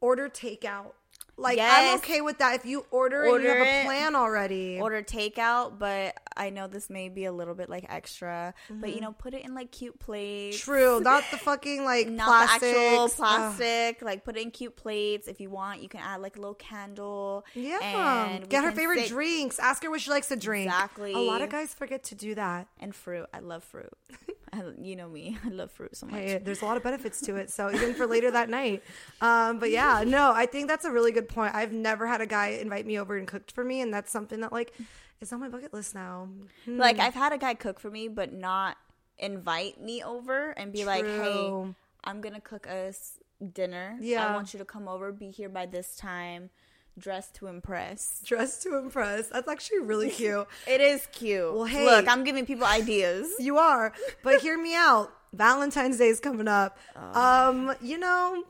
[0.00, 0.92] order takeout.
[1.38, 3.84] Like I'm okay with that if you order, and you have a it.
[3.84, 4.78] plan already.
[4.80, 8.54] Order takeout, but I know this may be a little bit like extra.
[8.70, 10.56] But you know, put it in like cute plates.
[10.56, 10.70] Mm-hmm.
[10.72, 12.60] True, not the fucking like Not plastic.
[12.74, 14.00] the actual plastic.
[14.02, 15.28] Like put it in cute plates.
[15.28, 17.44] If you want, you can add like a little candle.
[17.54, 17.80] Yeah,
[18.28, 19.58] and get her favorite sit- drinks.
[19.58, 20.66] Ask her what she likes to drink.
[20.70, 21.12] Exactly.
[21.12, 22.66] A lot of guys forget to do that.
[22.80, 23.26] and fruit.
[23.34, 23.92] I love fruit.
[24.56, 25.36] I, you know me.
[25.44, 26.16] I love fruit so much.
[26.16, 27.50] Hey, there's a lot of benefits to it.
[27.50, 28.82] So even for later that night.
[29.20, 31.54] Um, but yeah, no, I think that's a really good point.
[31.54, 34.40] I've never had a guy invite me over and cooked for me, and that's something
[34.40, 34.72] that like
[35.20, 36.28] is on my bucket list now.
[36.64, 36.78] Hmm.
[36.78, 38.76] Like I've had a guy cook for me, but not
[39.18, 41.64] invite me over and be like, "Hey,
[42.04, 43.18] I'm gonna cook us
[43.52, 43.96] dinner.
[44.00, 44.26] Yeah.
[44.26, 46.50] I want you to come over, be here by this time,
[46.98, 48.20] dressed to impress.
[48.24, 49.28] Dress to impress.
[49.28, 50.46] That's actually really cute.
[50.66, 51.52] It is cute.
[51.52, 51.84] Well, hey.
[51.84, 53.28] Look, I'm giving people ideas.
[53.38, 53.92] You are.
[54.22, 55.12] But hear me out.
[55.32, 56.78] Valentine's Day is coming up.
[56.96, 57.20] Oh.
[57.20, 58.44] Um, you know,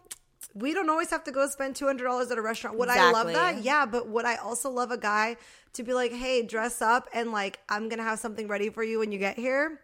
[0.55, 2.79] we don't always have to go spend two hundred dollars at a restaurant.
[2.79, 3.63] Would I love that?
[3.63, 5.37] Yeah, but would I also love a guy
[5.75, 9.01] to be like, hey, dress up and like I'm gonna have something ready for you
[9.01, 9.81] when you get here?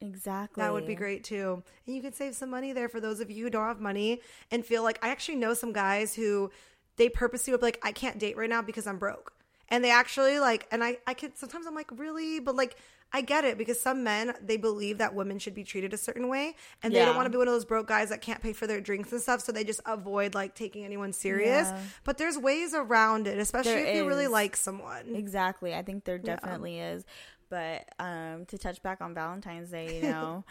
[0.00, 0.62] Exactly.
[0.62, 1.62] That would be great too.
[1.86, 4.20] And you could save some money there for those of you who don't have money
[4.50, 6.50] and feel like I actually know some guys who
[6.96, 9.32] they purposely would be like, I can't date right now because I'm broke.
[9.68, 12.38] And they actually like, and I, I could sometimes I'm like, really?
[12.38, 12.76] But like,
[13.14, 16.28] I get it because some men they believe that women should be treated a certain
[16.28, 18.52] way, and they don't want to be one of those broke guys that can't pay
[18.52, 21.68] for their drinks and stuff, so they just avoid like taking anyone serious.
[21.68, 21.80] Yeah.
[22.02, 25.14] But there's ways around it, especially There if you really like someone.
[25.14, 25.74] Exactly.
[25.76, 27.04] I think there definitely is.
[27.50, 30.44] But um, to touch back on Valentine's Day, you know,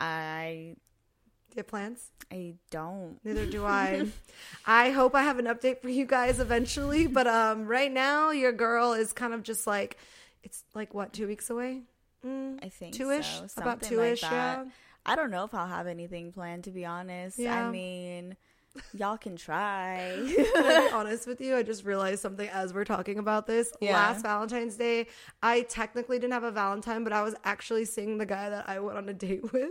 [0.00, 0.76] I
[1.56, 2.10] you have plans?
[2.30, 3.18] I don't.
[3.24, 4.06] Neither do I.
[4.66, 8.52] I hope I have an update for you guys eventually, but um, right now your
[8.52, 9.96] girl is kind of just like,
[10.42, 11.82] it's like what two weeks away,
[12.24, 13.46] mm, I think two-ish, so.
[13.56, 14.64] about two-ish, like yeah.
[15.04, 17.38] I don't know if I'll have anything planned to be honest.
[17.38, 17.66] Yeah.
[17.66, 18.36] I mean,
[18.92, 20.14] y'all can try.
[20.16, 23.72] to be honest with you, I just realized something as we're talking about this.
[23.80, 23.92] Yeah.
[23.92, 25.06] Last Valentine's Day,
[25.42, 28.80] I technically didn't have a Valentine, but I was actually seeing the guy that I
[28.80, 29.70] went on a date with.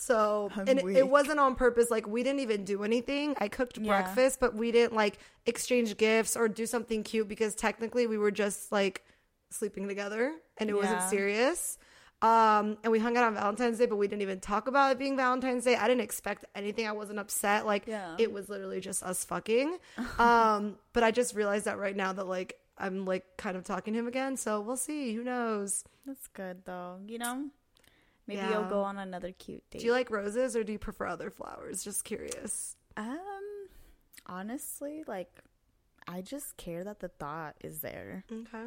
[0.00, 1.90] So, I'm and it, it wasn't on purpose.
[1.90, 3.34] Like, we didn't even do anything.
[3.38, 3.88] I cooked Yeah.
[4.00, 8.30] breakfast, but we didn't like exchange gifts or do something cute because technically we were
[8.30, 9.04] just like
[9.50, 11.78] sleeping together and it wasn't serious.
[12.22, 14.98] Um, and we hung out on Valentine's Day, but we didn't even talk about it
[15.00, 15.74] being Valentine's Day.
[15.74, 16.86] I didn't expect anything.
[16.86, 17.66] I wasn't upset.
[17.66, 18.14] Like, Yeah.
[18.18, 19.78] it was literally just us fucking.
[20.20, 23.94] um, but I just realized that right now that like I'm like kind of talking
[23.94, 24.36] to him again.
[24.36, 25.12] So we'll see.
[25.14, 25.82] Who knows?
[26.06, 26.98] That's good though.
[27.06, 27.50] You know,
[28.28, 28.52] maybe Yeah.
[28.52, 29.80] you'll go on another cute date.
[29.80, 31.82] Do you like roses or do you prefer other flowers?
[31.82, 32.76] Just curious.
[32.96, 33.18] Um,
[34.26, 35.30] honestly, like,
[36.06, 38.24] I just care that the thought is there.
[38.32, 38.66] Okay.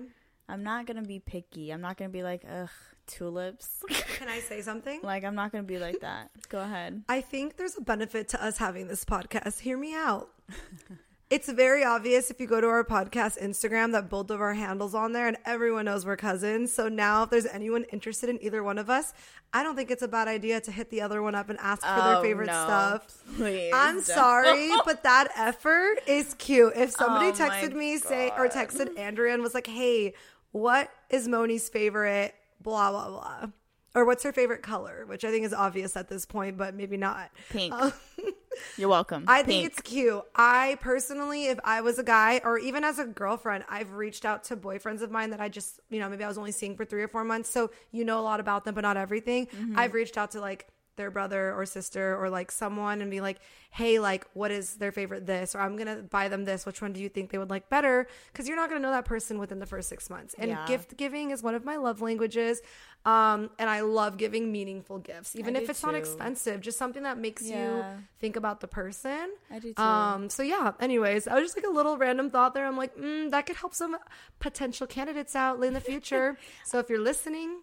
[0.49, 1.71] I'm not gonna be picky.
[1.71, 2.69] I'm not gonna be like, ugh,
[3.07, 3.81] tulips.
[4.17, 4.99] Can I say something?
[5.01, 6.29] like, I'm not gonna be like that.
[6.49, 7.03] Go ahead.
[7.07, 9.59] I think there's a benefit to us having this podcast.
[9.59, 10.29] Hear me out.
[11.31, 14.93] it's very obvious if you go to our podcast Instagram that both of our handles
[14.93, 16.71] on there and everyone knows we're cousins.
[16.73, 19.13] So now if there's anyone interested in either one of us,
[19.53, 21.81] I don't think it's a bad idea to hit the other one up and ask
[21.81, 22.51] for their Oh, favorite no.
[22.65, 23.23] stuff.
[23.37, 23.71] Please.
[23.73, 26.73] I'm sorry, but that effort is cute.
[26.75, 30.13] If somebody Oh texted me say or texted Andrea and was like, "Hey,
[30.51, 33.47] what is Moni's favorite blah blah blah?"
[33.95, 36.95] Or what's her favorite color, which I think is obvious at this point, but maybe
[36.97, 37.29] not.
[37.49, 37.73] Pink.
[37.73, 37.91] Um,
[38.77, 39.25] You're welcome.
[39.27, 39.71] I think Pink.
[39.71, 40.21] it's cute.
[40.35, 44.43] I personally, if I was a guy or even as a girlfriend, I've reached out
[44.45, 46.85] to boyfriends of mine that I just, you know, maybe I was only seeing for
[46.85, 47.49] three or four months.
[47.49, 49.47] So you know a lot about them, but not everything.
[49.47, 49.77] Mm-hmm.
[49.77, 53.39] I've reached out to like their brother or sister or like someone and be like,
[53.71, 55.55] hey, like, what is their favorite this?
[55.55, 56.65] Or I'm going to buy them this.
[56.65, 58.07] Which one do you think they would like better?
[58.31, 60.35] Because you're not going to know that person within the first six months.
[60.37, 60.67] And Yeah.
[60.67, 62.61] gift giving is one of my love languages.
[63.03, 67.01] Um, and I love giving meaningful gifts, even I if it's not expensive, just something
[67.01, 67.83] that makes you
[68.19, 69.31] think about the person.
[69.49, 69.81] I do too.
[69.81, 72.67] Um, so yeah, anyways, I was just like a little random thought there.
[72.67, 73.97] I'm like, mm, that could help some
[74.39, 76.37] potential candidates out in the future.
[76.63, 77.61] so if you're listening,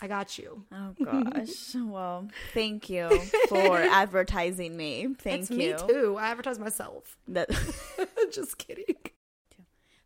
[0.00, 0.64] I got you.
[0.70, 1.74] Oh gosh.
[1.74, 3.08] well, thank you
[3.48, 5.16] for advertising me.
[5.18, 5.56] Thank it's you.
[5.58, 6.16] me too.
[6.16, 7.16] I advertise myself.
[7.26, 7.50] That-
[8.30, 8.94] just kidding.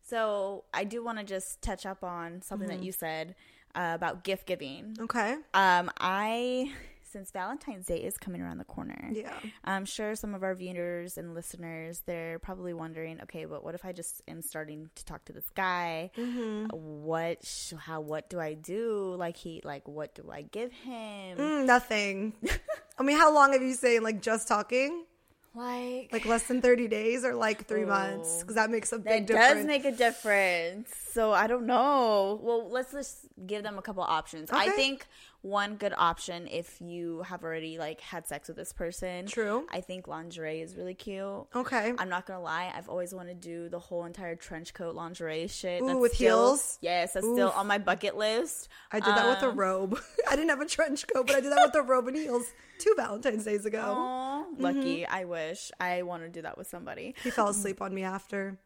[0.01, 2.77] so I do want to just touch up on something Mm-hmm.
[2.79, 3.35] that you said
[3.75, 4.97] uh, about gift giving.
[4.99, 5.35] Okay.
[5.53, 6.71] Um, I
[7.13, 9.09] since Valentine's Day is coming around the corner.
[9.11, 9.31] Yeah.
[9.63, 13.85] I'm sure some of our viewers and listeners, they're probably wondering, okay, but what if
[13.85, 16.09] I just am starting to talk to this guy?
[16.17, 16.75] Mm-hmm.
[16.75, 19.15] What, sh- how, what do I do?
[19.15, 21.37] Like he, like, what do I give him?
[21.37, 22.33] Mm, nothing.
[22.97, 25.05] I mean, how long have you saying like just talking?
[25.55, 28.29] Like, Like less than 30 days or like three months?
[28.37, 28.39] Oh.
[28.41, 29.47] Because that makes a big difference.
[29.47, 30.93] that big does make a difference.
[31.11, 32.39] So I don't know.
[32.41, 34.49] Well, let's just give them a couple options.
[34.51, 35.05] I think
[35.41, 39.25] one good option if you have already like had sex with this person.
[39.27, 39.67] True.
[39.71, 41.45] I think lingerie is really cute.
[41.53, 41.93] okay.
[41.99, 45.47] I'm not gonna lie, I've always wanted to do the whole entire trench coat lingerie
[45.47, 45.81] shit.
[45.81, 46.77] Ooh, That's with still- heels?
[46.81, 48.69] Yes, that's still on my bucket list.
[48.91, 49.99] I did that with a Um, robe.
[50.29, 52.45] I didn't have a trench coat, but I did that with a robe and heels
[52.79, 53.81] two Valentine's days ago.
[53.81, 55.05] Aw, lucky.
[55.05, 57.15] I wish I want to do that with somebody.
[57.23, 58.57] He fell asleep on me after.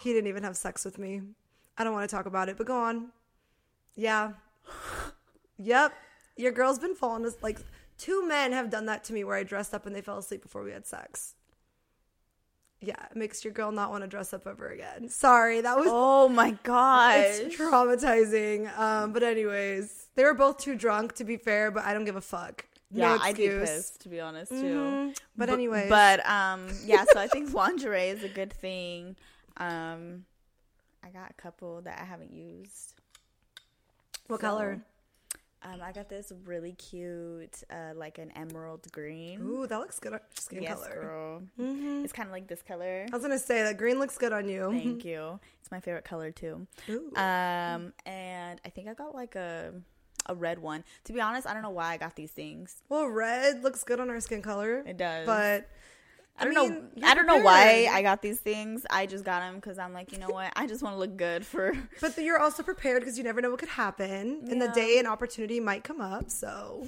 [0.00, 1.22] He didn't even have sex with me.
[1.78, 3.08] I don't want to talk about it, but go on.
[3.94, 4.32] Yeah.
[5.58, 5.92] Yep.
[6.36, 7.60] Your girl's been falling as like
[7.98, 10.42] two men have done that to me where I dressed up and they fell asleep
[10.42, 11.34] before we had sex.
[12.80, 15.08] Yeah, it makes your girl not want to dress up ever again.
[15.08, 17.20] Sorry, that was Oh my god.
[17.20, 18.76] it's traumatizing.
[18.76, 22.16] Um, but anyways, they were both too drunk to be fair, but I don't give
[22.16, 22.66] a fuck.
[22.92, 24.56] Yeah, no I'd be pissed to be honest too.
[24.56, 25.18] Mhm.
[25.36, 27.04] But Bu- anyways, but um, yeah.
[27.12, 29.16] So I think lingerie is a good thing.
[29.56, 30.24] Um,
[31.04, 32.94] I got a couple that I haven't used.
[34.28, 34.80] what So, color?
[35.64, 39.40] Um, I got this really cute, uh, like an emerald green.
[39.42, 41.00] Ooh, that looks good on skin yes, color.
[41.00, 41.42] girl.
[41.56, 43.06] hmm It's kind of like this color.
[43.10, 44.70] I was gonna say that green looks good on you.
[44.72, 45.38] Thank you.
[45.60, 46.66] It's my favorite color too.
[46.90, 47.12] Ooh.
[47.14, 49.72] Um, and I think I got like a
[50.26, 50.84] a red one.
[51.04, 52.76] To be honest, I don't know why I got these things.
[52.88, 55.68] well, red looks good on our skin color, It does, but
[56.38, 57.08] I don't mean, know.
[57.08, 57.88] I don't know why.
[57.90, 58.86] I got these things.
[58.90, 60.50] I just got them because I'm like, you know what?
[60.56, 61.74] I just want to look good for.
[62.00, 64.44] But you're also prepared because you never know what could happen.
[64.48, 66.30] In the day, an opportunity might come up.
[66.30, 66.86] So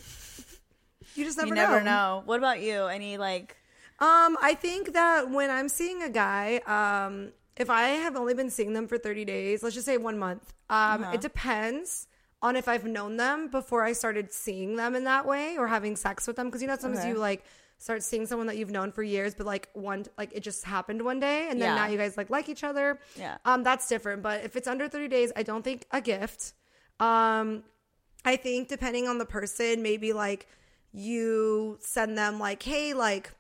[1.15, 2.23] you just never, you never know.
[2.25, 2.85] What about you?
[2.87, 3.57] Any like?
[4.01, 8.51] Um, I think that when I'm seeing a guy, um, if I have only been
[8.51, 11.13] seeing them for 30 days, let's just say one month, um, Uh-huh.
[11.15, 12.09] it depends
[12.45, 15.97] on if I've known them before I started seeing them in that way or having
[15.97, 16.47] sex with them.
[16.49, 17.09] Because you know, sometimes Okay.
[17.09, 17.43] you like
[17.79, 21.01] start seeing someone that you've known for years, but like one, like it just happened
[21.03, 21.75] one day, and then Yeah.
[21.75, 22.99] now you guys like like each other.
[23.17, 23.39] Yeah.
[23.45, 24.23] Um, that's different.
[24.23, 26.53] But if it's under 30 days, I don't think a gift.
[27.01, 27.65] Um,
[28.25, 30.47] I think depending on the person, maybe like
[30.93, 33.33] you send them like, hey, like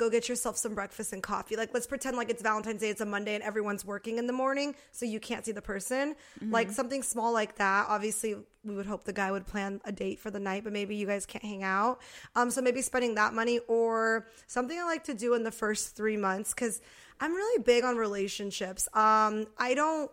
[0.00, 1.56] go get yourself some breakfast and coffee.
[1.56, 4.32] Like let's pretend like it's Valentine's Day, it's a Monday and everyone's working in the
[4.32, 6.16] morning, so you can't see the person.
[6.50, 7.86] Like something small like that.
[7.88, 8.34] Obviously,
[8.64, 11.06] we would hope the guy would plan a date for the night, but maybe you
[11.06, 12.00] guys can't hang out.
[12.34, 15.94] Um, so maybe spending that money or something I like to do in the first
[15.94, 16.80] three months because
[17.20, 18.88] I'm really big on relationships.
[18.94, 20.10] Um, I don't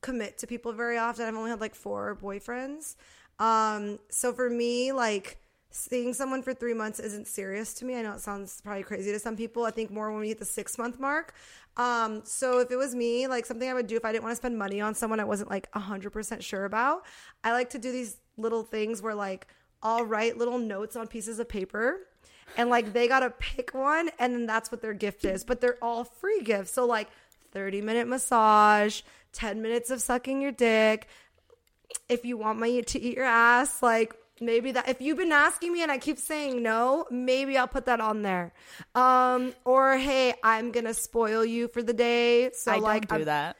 [0.00, 1.26] commit to people very often.
[1.26, 2.96] I've only had like four boyfriends.
[3.38, 5.38] Um, so for me, like
[5.76, 7.96] seeing someone for three months isn't serious to me.
[7.96, 9.64] I know it sounds probably crazy to some people.
[9.64, 11.34] I think more when we hit the six month mark.
[11.76, 14.32] Um, so if it was me, like something I would do if I didn't want
[14.32, 17.04] to spend money on someone I wasn't like hundred percent sure about,
[17.44, 19.46] I like to do these little things where like
[19.82, 22.00] I'll write little notes on pieces of paper
[22.56, 25.78] and like they gotta pick one and then that's what their gift is but they're
[25.82, 27.08] all free gifts so like
[27.52, 31.08] 30 minute massage 10 minutes of sucking your dick
[32.08, 35.72] if you want me to eat your ass like maybe that if you've been asking
[35.72, 38.52] me and i keep saying no maybe i'll put that on there
[38.94, 43.24] um or hey i'm gonna spoil you for the day so I like do I'm-
[43.24, 43.56] that.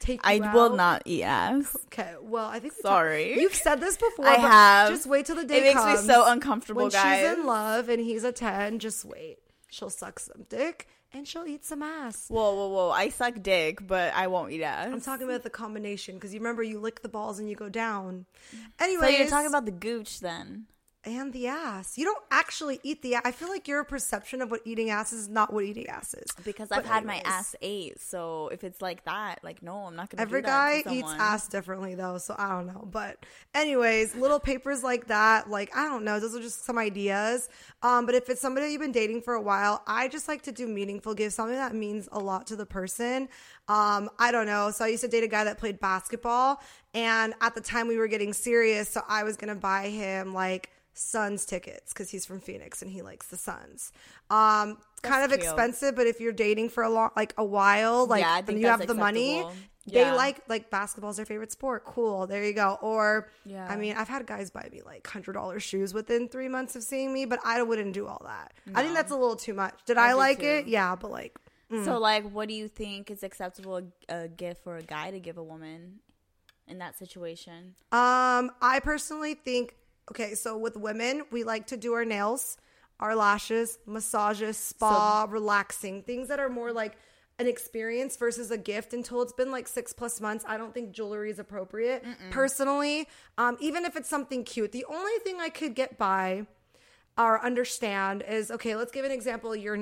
[0.00, 1.76] take I you will not eat ass.
[1.86, 3.38] okay well i think Sorry.
[3.40, 4.90] you've said this before I have.
[4.90, 7.20] just wait till the day It makes comes me so uncomfortable, when guys.
[7.28, 9.38] she's in love and he's a 10 just wait
[9.70, 12.90] she'll suck some dick and she'll eat some ass Whoa, whoa, whoa!
[12.90, 14.88] I suck dick, but I won't eat ass.
[14.92, 17.68] i'm talking about the combination because you remember you lick the balls and you go
[17.68, 20.66] down So anyway you're talking about the gooch then?
[21.04, 24.50] And the ass you don't actually eat the ass i feel like your perception of
[24.50, 27.54] what eating ass is not what eating ass is Because But I've had my ass
[27.62, 30.12] ate, so if it's like that, like no, I'm not.
[30.18, 32.86] Every that to guy eats ass differently though, so I don't know.
[32.90, 37.48] But anyways, little papers like that, like I don't know, those are just some ideas.
[37.82, 40.52] Um, but if it's somebody you've been dating for a while, I just like to
[40.52, 43.28] do meaningful gifts, something that means a lot to the person.
[43.68, 44.70] Um, I don't know.
[44.70, 46.60] So I used to date a guy that played basketball,
[46.94, 50.70] and at the time we were getting serious, so I was gonna buy him like
[50.94, 53.92] Suns tickets because he's from Phoenix and he likes the Suns.
[54.30, 55.42] Um, kind of cute.
[55.42, 58.60] expensive, but if you're dating for a long, like a while, like Yeah, I and
[58.60, 59.62] you have the money, acceptable.
[59.86, 60.14] they Yeah.
[60.14, 61.84] like like basketball's their favorite sport.
[61.84, 62.78] Cool, there you go.
[62.82, 63.66] Or Yeah.
[63.68, 66.82] I mean, I've had guys buy me like hundred dollars shoes within three months of
[66.82, 68.52] seeing me, but I wouldn't do all that.
[68.74, 69.74] I think that's a little too much.
[69.86, 70.46] Did I, do like too.
[70.46, 70.66] it?
[70.68, 71.36] Yeah, but like
[71.84, 75.38] So like, what do you think is acceptable a gift for a guy to give
[75.38, 76.00] a woman
[76.68, 77.74] in that situation?
[77.92, 79.74] Um, I personally think
[80.10, 82.56] okay, so with women, we like to do our nails,
[83.00, 86.96] our lashes, massages, spa, relaxing, things that are more like
[87.38, 90.44] an experience versus a gift until it's been like six plus months.
[90.46, 92.04] I don't think jewelry is appropriate.
[92.30, 94.72] Personally, um, even if it's something cute.
[94.72, 96.46] The only thing I could get by
[97.18, 99.56] or understand is okay, let's give an example.
[99.56, 99.78] You're a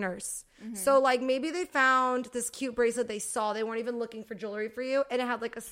[0.60, 0.80] nurse.
[0.80, 3.52] So, like, maybe they found this cute bracelet they saw.
[3.52, 5.62] They weren't even looking for jewelry for you, and it had like a,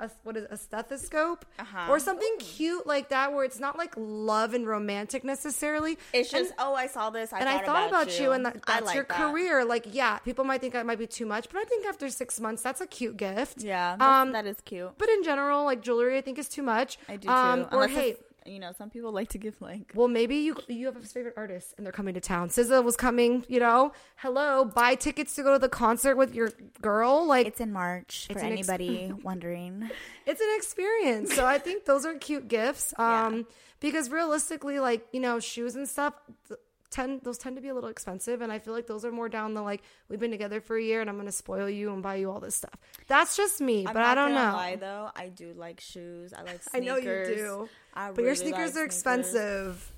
[0.00, 1.86] a what is it, a stethoscope Uh-huh.
[1.90, 5.98] or something cute like that, where it's not like love and romantic necessarily.
[6.12, 7.32] It's And- just, oh, I saw this.
[7.32, 9.16] I and I thought, thought about, you, and that, that's like your that.
[9.16, 9.64] career.
[9.64, 12.40] Like, yeah, people might think that might be too much, but I think after six
[12.40, 13.62] months, that's a cute gift.
[13.62, 14.90] Yeah, Um, that's- cute.
[14.98, 16.98] But in general, like jewelry, I think is too much.
[17.08, 17.32] I do too.
[17.34, 19.92] Um, or Unless hey, it's- you know, some people like to give like.
[19.94, 22.48] well, maybe you you have a favorite artist and they're coming to town.
[22.48, 23.92] SZA was coming, you know.
[24.16, 26.50] Hello, buy tickets to go to the concert with your
[26.80, 27.26] girl.
[27.26, 29.90] Like it's, It's in March It's for an ex- anybody wondering.
[30.26, 31.34] It's an experience.
[31.34, 32.92] So I think those are cute gifts.
[32.98, 33.26] Yeah.
[33.26, 33.46] Um,
[33.80, 36.14] because realistically, like you know, shoes and stuff.
[36.48, 39.12] th- Tend those tend to be a little expensive, and I feel like those are
[39.12, 41.92] more down the like we've been together for a year, and I'm gonna spoil you
[41.92, 42.76] and buy you all this stuff.
[43.06, 44.40] That's just me, I'm but I don't know.
[44.52, 46.32] Lie though, I do like shoes.
[46.32, 46.62] I like.
[46.62, 46.72] Sneakers.
[46.74, 49.92] I know you do, I but your sneakers like are expensive.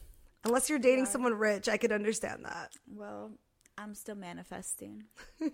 [0.44, 2.72] Unless you're dating someone rich, I could understand that.
[2.92, 3.30] Well,
[3.78, 5.04] I'm still manifesting.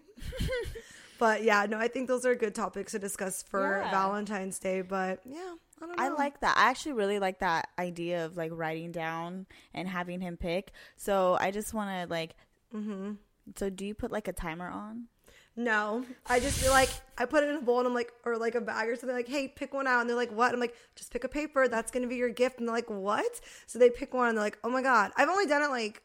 [1.19, 3.91] But yeah, no, I think those are good topics to discuss for Yeah.
[3.91, 4.83] Valentine's Day.
[4.83, 6.07] But yeah, I.
[6.07, 6.57] I like that.
[6.57, 10.73] I actually really like that idea of like writing down and having him pick.
[10.97, 12.35] So I just want to like.
[12.75, 13.13] Mm-hmm.
[13.57, 15.05] So do you put like a timer on?
[15.57, 18.37] No, I just feel like I put it in a bowl and I'm like, or
[18.37, 19.17] like a bag or something.
[19.17, 20.55] Like, hey, pick one out, and they're like, what?
[20.55, 21.67] I'm like, just pick a paper.
[21.67, 22.61] That's gonna be your gift.
[22.61, 23.41] And they're like, what?
[23.67, 25.11] So they pick one, and they're like, oh my god.
[25.17, 26.03] I've only done it like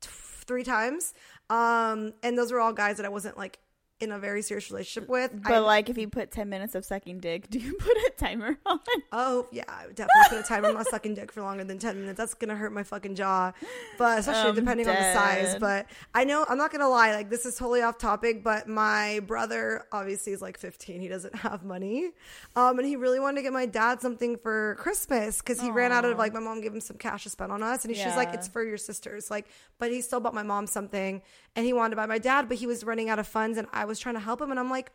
[0.00, 0.08] t-
[0.46, 1.12] three times,
[1.50, 3.58] um, and those were all guys that I wasn't like
[3.98, 5.30] in a very serious relationship with.
[5.42, 8.12] But I, like, if you put ten minutes of sucking dick, do you put a
[8.18, 8.80] timer on?
[9.12, 10.68] Oh yeah, I would definitely put a timer.
[10.68, 12.18] I'm not sucking dick for longer than ten minutes.
[12.18, 13.52] That's gonna hurt my fucking jaw.
[13.98, 15.56] But especially I'm depending on the size.
[15.58, 17.14] But I know I'm not gonna lie.
[17.14, 18.44] Like this is totally off topic.
[18.44, 21.00] But my brother obviously is like 15.
[21.00, 22.10] He doesn't have money,
[22.54, 25.92] um, and he really wanted to get my dad something for Christmas because he ran
[25.92, 28.16] out of like my mom gave him some cash to spend on us, and she's
[28.16, 29.30] like, it's for your sisters.
[29.30, 29.46] Like,
[29.78, 31.22] but he still bought my mom something,
[31.56, 33.66] and he wanted to buy my dad, but he was running out of funds, and
[33.72, 34.92] I was trying to help him, and I'm like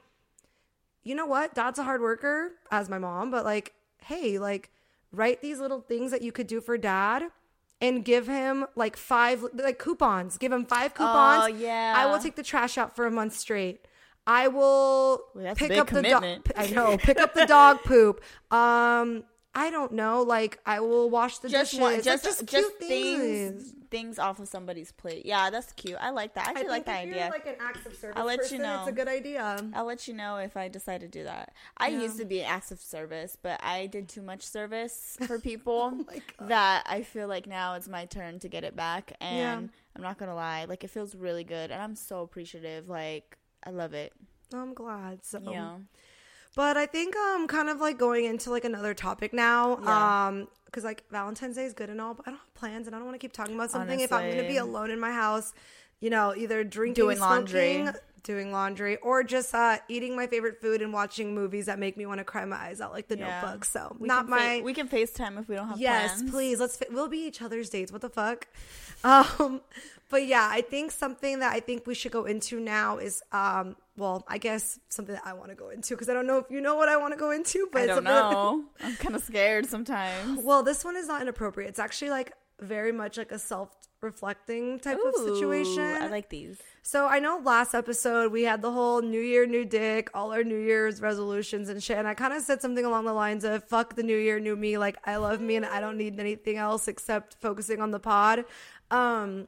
[1.04, 1.56] you know what?
[1.56, 4.70] Dad's a hard worker, as my mom, but like, hey, like,
[5.12, 7.24] write these little things that you could do for dad
[7.80, 10.38] and give him like five, like coupons.
[10.38, 11.44] Give him five coupons.
[11.44, 11.94] Oh, yeah.
[11.98, 13.88] I will take the trash out for a month straight.
[14.28, 16.22] I will Well, pick up the dog.
[16.22, 16.52] commitment.
[16.56, 16.98] I know.
[16.98, 18.22] Pick up the dog poop.
[18.52, 19.24] Um,
[19.56, 20.22] I don't know.
[20.22, 21.82] Like, I will wash the just dishes.
[21.82, 25.26] one, Like, just just, just, cute things things off of somebody's plate.
[25.26, 25.98] Yeah, that's cute.
[26.02, 26.48] I like that.
[26.48, 27.30] I I actually like think that idea.
[27.30, 28.80] Like an acts of service I'll let you know.
[28.80, 29.70] It's a good idea.
[29.74, 31.54] I'll let you know if I decide to do that.
[31.78, 32.02] I Yeah.
[32.02, 36.06] used to be an acts of service, but I did too much service for people
[36.10, 39.14] Oh that I feel like now it's my turn to get it back.
[39.22, 39.78] And Yeah.
[39.96, 42.88] I'm not gonna lie, like it feels really good, and I'm so appreciative.
[42.90, 44.14] Like I love it.
[44.54, 45.24] I'm glad.
[45.26, 45.78] So Yeah.
[46.56, 49.80] But I think um kind of like going into like another topic now.
[49.84, 50.28] Yeah.
[50.28, 52.96] Um because like Valentine's Day is good and all, but I don't have plans and
[52.96, 55.12] I don't want to keep talking about something if I'm gonna be alone in my
[55.12, 55.54] house,
[56.00, 57.74] you know, either drinking, Doing laundry.
[57.84, 61.98] smoking, doing laundry, or just uh eating my favorite food and watching movies that make
[61.98, 63.42] me want to cry my eyes out like the Yeah.
[63.42, 63.66] notebook.
[63.66, 66.32] So We not can fa- my we can FaceTime if we don't have Yes, plans.
[66.32, 66.60] please.
[66.60, 66.78] Let's.
[66.78, 67.92] Fi- we'll be each other's dates.
[67.92, 68.48] What the fuck?
[69.04, 69.62] Um,
[70.10, 73.76] but yeah, I think something that I think we should go into now is, um,
[74.02, 76.46] well, I guess something that I want to go into because I don't know if
[76.50, 78.64] you know what I want to go into, but I don't that- know.
[78.84, 80.42] I'm kind of scared sometimes.
[80.44, 81.70] well, this one is not inappropriate.
[81.70, 85.84] It's actually like very much like a self-reflecting type of situation.
[85.84, 86.58] I like these.
[86.84, 90.44] So I know last episode we had the whole New Year, New Dick, all our
[90.44, 91.98] New Year's resolutions and shit.
[91.98, 94.56] And I kind of said something along the lines of "fuck the New Year, new
[94.56, 98.00] me." Like I love me and I don't need anything else except focusing on the
[98.00, 98.46] pod.
[98.90, 99.48] Um,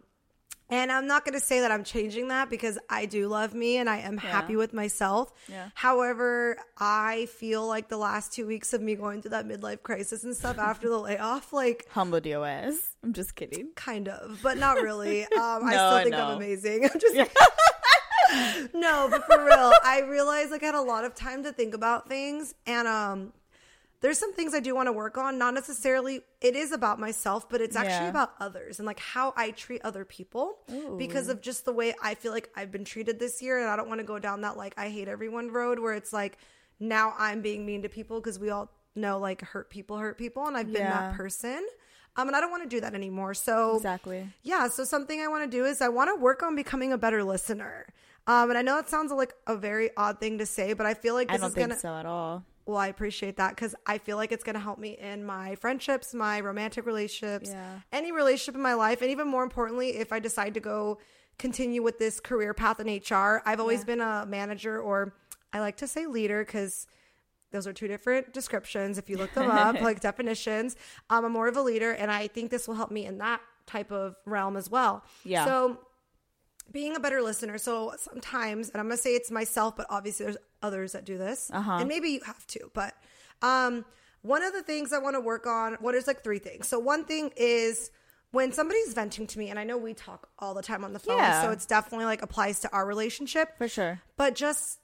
[0.73, 3.77] and I'm not going to say that I'm changing that because I do love me
[3.77, 5.31] and I am happy with myself.
[5.47, 5.69] Yeah.
[5.75, 10.23] However, I feel like the last two weeks of me going through that midlife crisis
[10.23, 12.95] and stuff after the layoff, like Humble DOS.
[13.03, 13.69] I'm just kidding.
[13.75, 15.27] kind of, but not really.
[15.43, 16.85] Um, I still think I'm amazing.
[16.93, 17.15] I'm just
[18.73, 21.73] no, but for real, I realized like I had a lot of time to think
[21.73, 23.33] about things, and um,
[24.03, 25.37] there's some things I do want to work on.
[25.39, 28.09] Not necessarily it is about myself, but it's actually Yeah.
[28.09, 30.59] about others and like how I treat other people
[30.97, 33.75] because of just the way I feel like I've been treated this year, and I
[33.77, 36.37] don't want to go down that like I hate everyone road where it's like
[36.79, 40.45] now I'm being mean to people because we all know like hurt people hurt people,
[40.47, 41.01] and I've been Yeah.
[41.01, 41.65] that person.
[42.15, 43.33] Um, and I don't want to do that anymore.
[43.33, 44.29] So Exactly.
[44.43, 46.97] yeah, so something I want to do is I want to work on becoming a
[46.97, 47.87] better listener.
[48.27, 50.93] Um, and I know it sounds like a very odd thing to say, but I
[50.93, 51.79] feel like I this don't is think gonna.
[51.79, 52.43] so at all.
[52.65, 56.13] Well, I appreciate that because I feel like it's gonna help me in my friendships,
[56.13, 57.79] my romantic relationships, Yeah.
[57.91, 60.97] any relationship in my life, and even more importantly, if I decide to go
[61.37, 63.41] continue with this career path in HR.
[63.45, 63.85] I've always Yeah.
[63.85, 65.13] been a manager, or
[65.51, 66.87] I like to say leader, because
[67.51, 70.75] those are two different descriptions if you look them up like definitions
[71.11, 73.39] um, i'm more of a leader and i think this will help me in that
[73.67, 75.45] type of realm as well Yeah.
[75.45, 75.77] so
[76.71, 80.37] being a better listener so sometimes and i'm gonna say it's myself but obviously there's
[80.61, 81.73] others that do this Uh-huh.
[81.79, 82.93] and maybe you have to but
[83.41, 83.85] um
[84.21, 86.79] one of the things i want to work on what is like three things so
[86.79, 87.91] one thing is
[88.31, 90.99] when somebody's venting to me and i know we talk all the time on the
[90.99, 91.41] phone Yeah.
[91.43, 94.01] so it's definitely like applies to our relationship For sure.
[94.17, 94.79] but just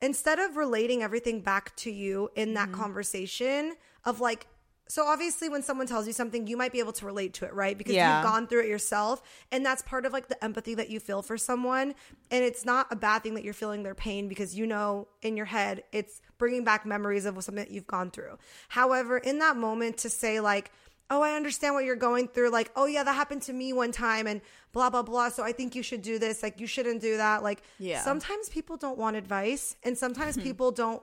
[0.00, 2.80] instead of relating everything back to you in that Mm-hmm.
[2.80, 3.74] conversation
[4.04, 4.46] of like
[4.94, 7.52] so obviously when someone tells you something you might be able to relate to it
[7.52, 8.18] right because Yeah.
[8.18, 11.20] you've gone through it yourself and that's part of like the empathy that you feel
[11.20, 11.94] for someone
[12.30, 15.36] and it's not a bad thing that you're feeling their pain because you know in
[15.36, 18.38] your head it's bringing back memories of something that you've gone through
[18.68, 20.70] however in that moment to say like
[21.10, 22.48] oh, I understand what you're going through.
[22.50, 24.40] Like, oh, yeah, that happened to me one time and
[24.72, 25.28] blah, blah, blah.
[25.28, 26.42] So I think you should do this.
[26.42, 27.42] Like, you shouldn't do that.
[27.42, 28.00] Like, Yeah.
[28.02, 31.02] sometimes people don't want advice and sometimes people don't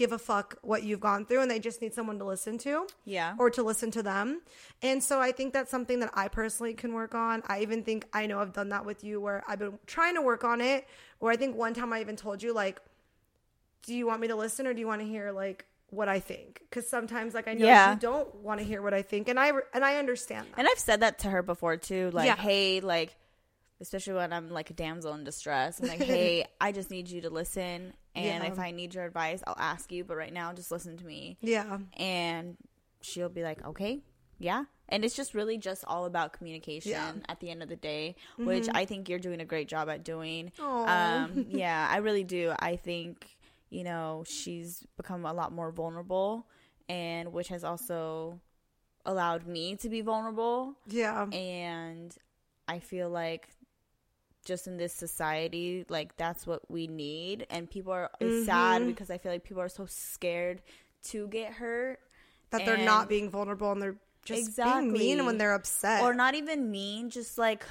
[0.00, 2.86] give a fuck what you've gone through and they just need someone to listen to
[3.04, 3.34] Yeah.
[3.38, 4.40] or to listen to them.
[4.80, 7.42] And so I think that's something that I personally can work on.
[7.48, 10.22] I even think I know I've done that with you where I've been trying to
[10.22, 10.88] work on it.
[11.18, 12.80] Where I think one time I even told you, like,
[13.82, 16.18] do you want me to listen or do you want to hear, like, what I
[16.20, 16.60] think?
[16.70, 17.92] Because sometimes, like, I know Yeah.
[17.92, 19.28] you don't want to hear what I think.
[19.28, 20.58] And I, and I understand that.
[20.58, 22.10] And I've said that to her before too.
[22.12, 22.36] Like, Yeah.
[22.36, 23.14] hey, like,
[23.82, 25.80] especially when I'm like a damsel in distress.
[25.80, 27.92] I'm like, hey, I just need you to listen.
[28.14, 28.50] And Yeah.
[28.52, 30.04] if I need your advice, I'll ask you.
[30.04, 31.38] But right now, just listen to me.
[31.40, 31.78] Yeah.
[31.96, 32.56] And
[33.00, 34.00] she'll be like, okay,
[34.38, 34.64] yeah.
[34.88, 37.10] And it's just really just all about communication Yeah.
[37.10, 37.18] Mm-hmm.
[37.28, 40.02] at the end of the day, which I think you're doing a great job at
[40.04, 40.50] doing.
[40.58, 42.52] Um, yeah, I really do.
[42.58, 43.36] I think,
[43.70, 46.48] you know, she's become a lot more vulnerable,
[46.88, 48.40] and which has also
[49.06, 51.24] allowed me to be vulnerable Yeah.
[51.32, 52.14] and
[52.68, 53.48] I feel like
[54.44, 57.46] just in this society, like that's what we need.
[57.50, 60.62] And people are it's sad because I feel like people are so scared
[61.04, 62.00] to get hurt
[62.50, 64.80] That they're not being vulnerable and they're just Exactly.
[64.80, 66.02] being mean when they're upset.
[66.02, 67.64] or not even mean, just like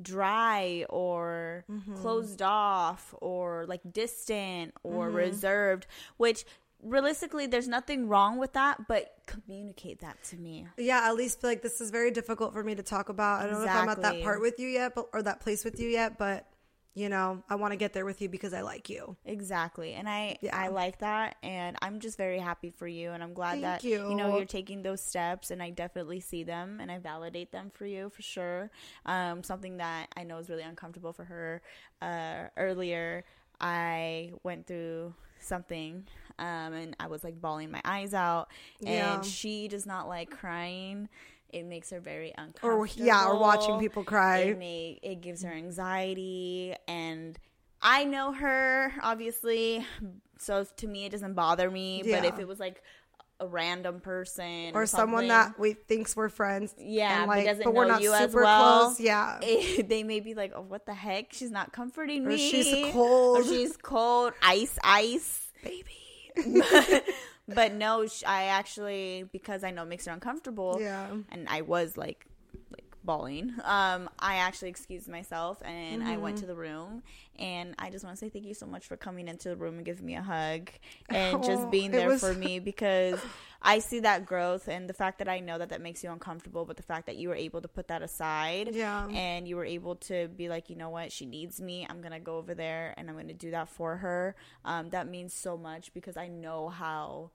[0.00, 1.94] dry or Mm-hmm.
[1.94, 5.16] closed off or like distant or Mm-hmm.
[5.16, 6.44] reserved, which
[6.82, 10.66] realistically there's nothing wrong with that, but communicate that to me.
[10.76, 13.40] yeah, at least like this is very difficult for me to talk about.
[13.40, 15.64] I don't know if I'm at that part with you yet, but or that place
[15.64, 16.46] with you yet, but
[16.92, 19.16] you know, I want to get there with you because I like you.
[19.24, 19.94] Exactly.
[19.94, 20.56] And I Yeah.
[20.58, 23.84] I like that and I'm just very happy for you and I'm glad Thank that
[23.84, 24.12] you.
[24.12, 27.86] know you're taking those steps and I definitely see them and I validate them for
[27.86, 28.72] you for sure.
[29.06, 31.62] Um something that I know is really uncomfortable for her
[32.02, 33.24] uh earlier
[33.60, 36.06] I went through something
[36.38, 38.50] um and I was like bawling my eyes out
[38.80, 39.14] Yeah.
[39.14, 41.08] and she does not like crying.
[41.48, 43.06] It makes her very Or uncomfortable.
[43.06, 44.38] yeah, or watching people cry.
[44.40, 47.38] It may it gives her anxiety and
[47.82, 49.84] I know her obviously,
[50.38, 52.02] so to me it doesn't bother me.
[52.04, 52.82] But if it was like
[53.40, 56.74] a random person or someone that we thinks we're friends.
[56.78, 58.84] Yeah, and, like, but we're not super well.
[58.86, 59.00] close.
[59.00, 59.38] Yeah.
[59.42, 61.32] it- they may be like, "Oh, what the heck?
[61.32, 62.50] She's not comforting Or me.
[62.50, 63.38] she's cold.
[63.38, 64.32] Or she's cold.
[64.42, 65.90] Ice, ice." Baby.
[67.48, 70.78] but no, I actually because I know it makes her uncomfortable.
[70.80, 71.08] Yeah.
[71.30, 72.26] and I was like
[73.04, 73.52] bawling.
[73.64, 76.40] Um, I actually excused myself and I went Mm-hmm.
[76.42, 77.02] to the room
[77.38, 79.76] and I just want to say thank you so much for coming into the room
[79.76, 80.70] and giving me a hug
[81.08, 83.18] and just Oh, being there was- for me because
[83.62, 86.64] I see that growth and the fact that I know that that makes you uncomfortable,
[86.64, 89.06] but the fact that you were able to put that aside Yeah.
[89.08, 91.86] and you were able to be like, you know what, she needs me.
[91.88, 94.34] I'm gonna go over there and I'm gonna do that for her.
[94.64, 97.30] Um, that means so much because I know how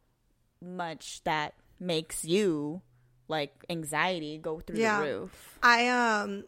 [0.61, 2.81] much that makes you
[3.27, 4.99] like anxiety go through Yeah.
[4.99, 5.59] the roof.
[5.63, 6.45] I um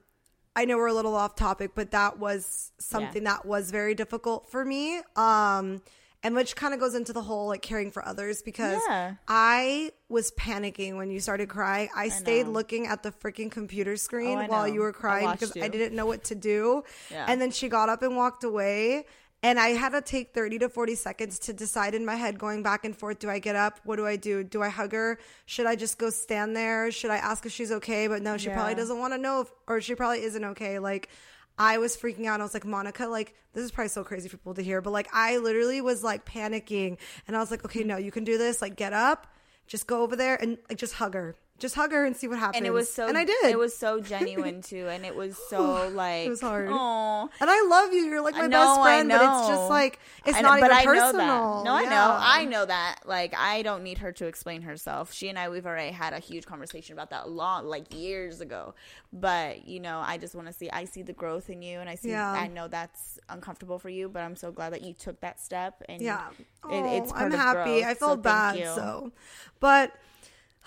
[0.56, 4.50] I know we're a little off topic, but that was something that was very difficult
[4.50, 5.02] for me.
[5.16, 5.82] Um
[6.24, 9.14] and which kind of goes into the whole like caring for others because Yeah.
[9.28, 11.90] I was panicking when you started crying.
[11.96, 12.54] I stayed know.
[12.54, 14.74] looking at the freaking computer screen Oh, while know.
[14.74, 16.84] you were crying watched because I didn't know what to do.
[17.12, 17.26] Yeah.
[17.30, 19.06] And then she got up and walked away.
[19.44, 22.64] And I had to take 30 to 40 seconds to decide in my head, going
[22.64, 23.20] back and forth.
[23.20, 23.80] Do I get up?
[23.84, 24.44] What do I do?
[24.44, 25.20] Do I hug her?
[25.46, 26.92] Should I just go stand there?
[26.92, 28.08] Should I ask if she's okay?
[28.08, 30.80] But no, she probably doesn't want to know, if, or she probably isn't okay.
[30.80, 31.10] Like,
[31.58, 32.40] I was freaking out.
[32.40, 34.92] I was like, Monica, like, this is probably so crazy for people to hear, but
[34.92, 36.98] like, I literally was like panicking.
[37.28, 37.90] And I was like, okay, mm-hmm.
[37.90, 38.62] no, you can do this.
[38.62, 39.28] Like, get up,
[39.66, 41.36] just go over there and like, just hug her.
[41.60, 42.58] Just hug her and see what happens.
[42.58, 43.46] And it was so and I did.
[43.46, 46.70] It was so genuine too, and it was so like it was hard.
[46.72, 48.02] Oh, and I love you.
[48.06, 49.48] You're like my I best friend, but it's know.
[49.48, 51.14] just like it's I know- not even I personal.
[51.14, 51.64] know that.
[51.66, 52.18] No, I know.
[52.20, 53.00] I know that.
[53.06, 55.12] Like, I don't need her to explain herself.
[55.14, 58.40] She and I, we've already had a huge conversation about that a long, like years
[58.40, 58.76] ago.
[59.12, 60.70] But you know, I just want to see.
[60.70, 62.10] I see the growth in you, and I see.
[62.10, 62.32] Yeah.
[62.32, 65.82] I know that's uncomfortable for you, but I'm so glad that you took that step.
[65.90, 66.28] And Yeah.
[66.30, 67.80] it, Oh, I'm happy.
[67.82, 68.76] growth, I so felt thank bad.
[68.76, 69.12] So,
[69.60, 69.94] but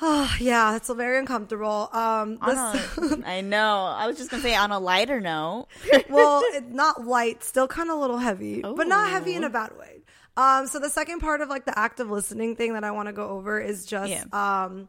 [0.03, 1.89] oh yeah, it's very uncomfortable.
[1.93, 3.85] Um, a- I know.
[3.85, 5.67] I was just gonna say on a lighter note.
[6.11, 9.51] well, it, not light, still kind of a little heavy, but not heavy in a
[9.51, 10.03] bad way.
[10.37, 13.13] Um, so the second part of like the active listening thing that I want to
[13.13, 14.25] go over is just Yeah.
[14.33, 14.89] um,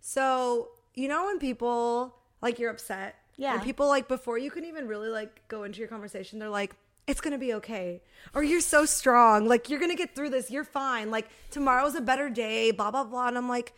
[0.00, 3.54] so you know when people like you're upset, Yeah.
[3.54, 6.74] and people like before you can even really like go into your conversation, they're like.
[7.06, 8.02] It's gonna be okay.
[8.34, 9.48] Or you're so strong.
[9.48, 10.48] Like, you're gonna get through this.
[10.48, 11.10] You're fine.
[11.10, 13.26] Like, tomorrow's a better day, blah, blah, blah.
[13.26, 13.72] And I'm like,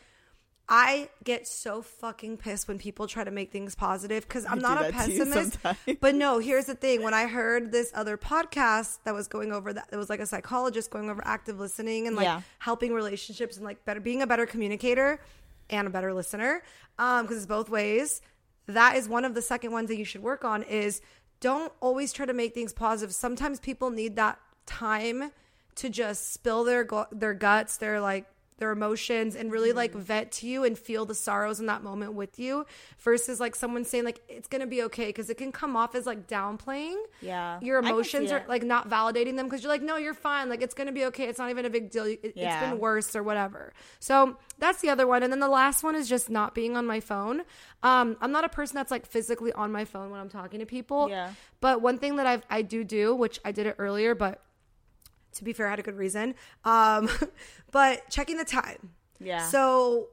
[0.68, 4.78] I get so fucking pissed when people try to make things positive because I'm not
[4.78, 5.58] a that to you pessimist.
[6.00, 7.02] But no, here's the thing.
[7.02, 10.26] When I heard this other podcast that was going over that, it was like a
[10.26, 12.42] psychologist going over active listening and like Yeah.
[12.60, 15.20] helping relationships and like better being a better communicator
[15.68, 16.62] and a better listener.
[16.98, 18.22] Um, because it's both ways.
[18.66, 21.02] That is one of the second ones that you should work on is
[21.40, 23.12] don't always try to make things positive.
[23.14, 25.32] Sometimes people need that time
[25.74, 28.26] to just spill their gu- their guts, their like
[28.62, 30.00] their emotions and really like Mm-hmm.
[30.12, 32.64] vent to you and feel the sorrows in that moment with you
[33.00, 36.06] versus like someone saying like it's to be okay because it can come off as
[36.06, 37.58] like downplaying Yeah.
[37.60, 40.14] your I can see emotions are like not validating them because you're like no you're
[40.14, 42.60] fine like it's to be okay it's not even a big deal it, it's Yeah.
[42.70, 46.08] been worse or whatever so that's the other one and then the last one is
[46.08, 47.42] just not being on my phone
[47.82, 50.66] um i'm not a person that's like physically on my phone when i'm talking to
[50.66, 51.32] people Yeah.
[51.60, 54.40] but one thing that I've, I do do, which I did it earlier, but
[55.34, 56.34] to be fair, I had a good reason.
[56.64, 57.08] Um,
[57.70, 58.90] but checking the time.
[59.20, 59.46] Yeah.
[59.46, 60.08] So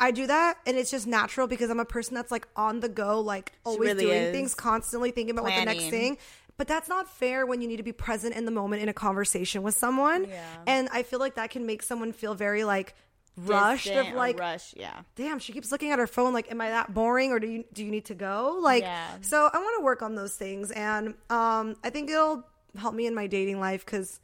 [0.00, 2.88] I do that, and it's just natural because I'm a person that's like on the
[2.88, 4.32] go, like always really doing is.
[4.34, 6.18] things, constantly thinking about what the next thing.
[6.58, 8.92] But that's not fair when you need to be present in the moment in a
[8.92, 10.26] conversation with someone.
[10.28, 10.44] Yeah.
[10.66, 12.94] And I feel like that can make someone feel very like
[13.38, 14.74] rushed Distant of like rush.
[14.76, 15.00] Yeah.
[15.16, 16.34] damn, she keeps looking at her phone.
[16.34, 18.58] Like, am I that boring, or do you do you need to go?
[18.60, 19.16] Like, Yeah.
[19.22, 22.44] so I want to work on those things, and um, I think it'll
[22.76, 24.20] help me in my dating life because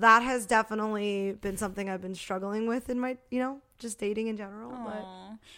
[0.00, 4.26] that has definitely been something I've been struggling with in my, you know, just dating
[4.28, 4.70] in general.
[4.70, 5.04] But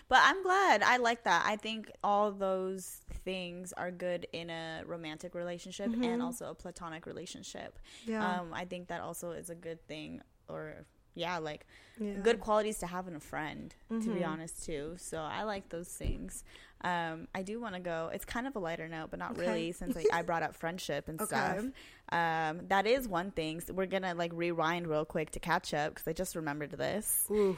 [0.09, 0.83] But I'm glad.
[0.83, 1.45] I like that.
[1.47, 7.07] I think all those things are good in a romantic relationship and also a platonic
[7.07, 7.79] relationship.
[8.03, 8.13] Mm-hmm.
[8.13, 8.41] Yeah.
[8.41, 11.67] Um, I think that also is a good thing or yeah, like
[11.99, 12.13] Yeah.
[12.13, 12.23] Mm-hmm.
[12.23, 14.95] good qualities to have in a friend, to be honest too.
[14.99, 16.43] So I like those things.
[16.85, 18.11] Um, I do want to go.
[18.13, 19.41] It's kind of a lighter note, but not Okay.
[19.41, 21.27] really, since I, I brought up friendship and Okay.
[21.27, 21.65] stuff.
[22.11, 23.61] Um, that is one thing.
[23.61, 27.27] So we're gonna like rewind real quick to catch up because I just remembered this
[27.31, 27.57] Ooh.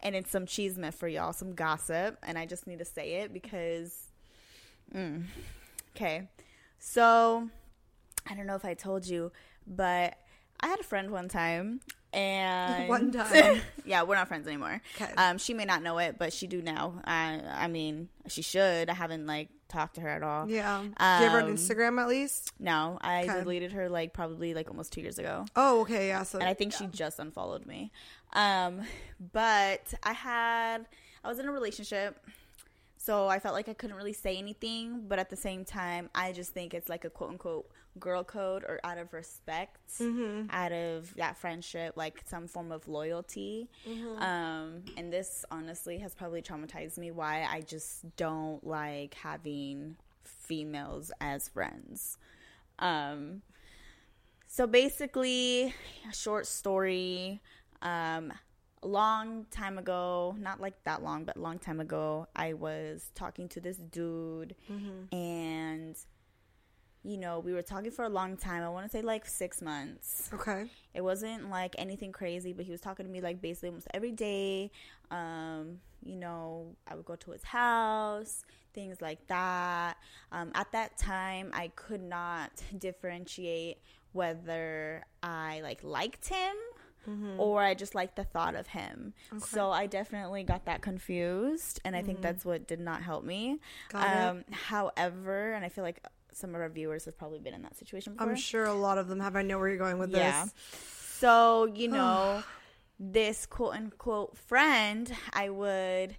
[0.00, 3.32] and it's some cheese for y'all, some gossip, and I just need to say it
[3.32, 4.04] because.
[4.94, 5.24] Mm.
[5.96, 6.28] Okay,
[6.78, 7.48] so
[8.30, 9.32] I don't know if I told you,
[9.66, 10.16] but
[10.60, 11.80] I had a friend one time,
[12.20, 13.60] and One time.
[13.84, 14.80] yeah, we're not friends anymore.
[14.96, 15.12] 'Kay.
[15.16, 17.00] Um, she may not know it, but she do now.
[17.04, 18.88] I, I mean, she should.
[18.88, 20.48] I haven't like talked to her at all.
[20.48, 20.82] yeah.
[20.82, 22.52] you have her on Um, Instagram at least?
[22.58, 23.40] No, I Okay.
[23.40, 26.06] deleted her like probably like almost two years ago Oh, okay.
[26.08, 26.22] Yeah.
[26.22, 27.90] So and I think she just unfollowed me.
[28.32, 28.82] Um,
[29.32, 30.86] but I had
[31.24, 32.24] I was in a relationship,
[32.96, 35.04] so I felt like I couldn't really say anything.
[35.08, 37.68] But at the same time, I just think it's like a quote unquote
[37.98, 39.80] girl code, or out of respect,
[40.50, 43.68] out of that friendship, like some form of loyalty.
[44.18, 47.10] Um, and this honestly has probably traumatized me.
[47.10, 52.18] Why I just don't like having females as friends.
[52.78, 53.42] Um,
[54.46, 55.74] so basically,
[56.08, 57.40] a short story.
[57.82, 58.32] Um,
[58.82, 63.48] a long time ago, not like that long, but long time ago, I was talking
[63.48, 64.54] to this dude,
[65.12, 65.96] and
[67.06, 68.62] you know, we were talking for a long time.
[68.62, 70.28] I want to say like six months.
[70.34, 70.66] okay.
[70.92, 74.12] It wasn't like anything crazy, but he was talking to me like basically almost every
[74.12, 74.70] day.
[75.10, 78.44] Um, you know, I would go to his house,
[78.74, 79.96] things like that.
[80.32, 83.78] Um, at that time, I could not differentiate
[84.12, 86.56] whether I like liked him
[87.38, 89.14] or I just liked the thought of him.
[89.38, 93.60] So I definitely got that confused, and I think that's what did not help me.
[93.90, 94.20] Got it.
[94.24, 96.02] um, However, and I feel like
[96.36, 98.28] some of our viewers have probably been in that situation before.
[98.30, 99.36] I'm sure a lot of them have.
[99.36, 100.44] I know where you're going with Yeah.
[100.44, 100.54] this.
[101.18, 102.42] So, you know,
[102.98, 106.16] this quote unquote friend, I would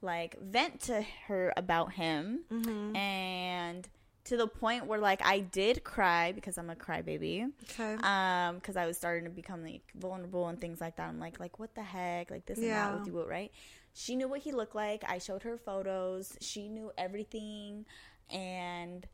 [0.00, 2.96] like vent to her about him Mm-hmm.
[2.96, 3.88] and
[4.24, 7.50] to the point where like I did cry because I'm a crybaby.
[7.64, 7.94] Okay.
[8.02, 11.08] Um, because I was starting to become like vulnerable and things like that.
[11.08, 12.90] I'm like, like what the heck, like this and Yeah.
[12.90, 13.50] that with you, right?
[13.94, 15.02] She knew what he looked like.
[15.06, 16.36] I showed her photos.
[16.40, 17.84] She knew everything,
[18.30, 19.06] and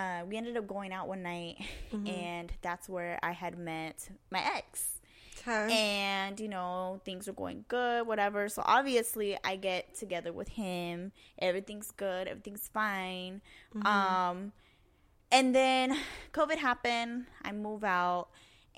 [0.00, 1.56] uh, we ended up going out one night,
[1.92, 2.06] Mm-hmm.
[2.06, 3.96] and that's where I had met
[4.30, 4.96] my ex.
[5.42, 5.72] Okay.
[5.72, 8.48] and you know things were going good whatever.
[8.50, 11.12] So obviously i get together with him.
[11.38, 12.28] Everything's good.
[12.28, 13.40] Everything's fine.
[13.86, 14.52] Um
[15.32, 15.96] and then
[16.32, 17.24] covid happened.
[17.42, 18.28] I move out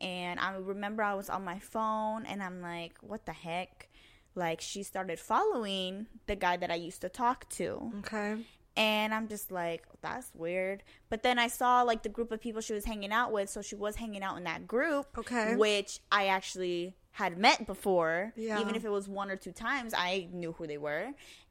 [0.01, 3.89] and i remember i was on my phone and i'm like what the heck?
[4.37, 7.67] Like she started following the guy that i used to talk to.
[8.01, 8.37] Okay.
[8.77, 10.83] And I'm just like, that's weird.
[11.11, 13.63] But then I saw like the group of people she was hanging out with, so
[13.63, 15.57] she was hanging out in that group, Okay.
[15.57, 18.33] which I actually had met before.
[18.37, 18.61] Yeah.
[18.61, 21.09] Even if it was one or two times, I knew who they were,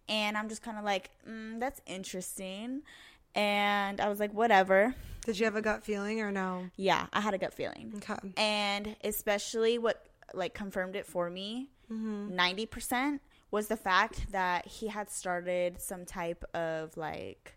[0.09, 2.81] and I'm just kind of like, mm, that's interesting.
[3.35, 4.93] And I was like, whatever.
[5.25, 6.69] Did you have a gut feeling or no?
[6.75, 8.15] Yeah, I had a gut feeling, Okay.
[8.37, 12.35] and especially what like confirmed it for me, Mm-hmm.
[12.37, 17.55] 90 percent was the fact that he had started some type of like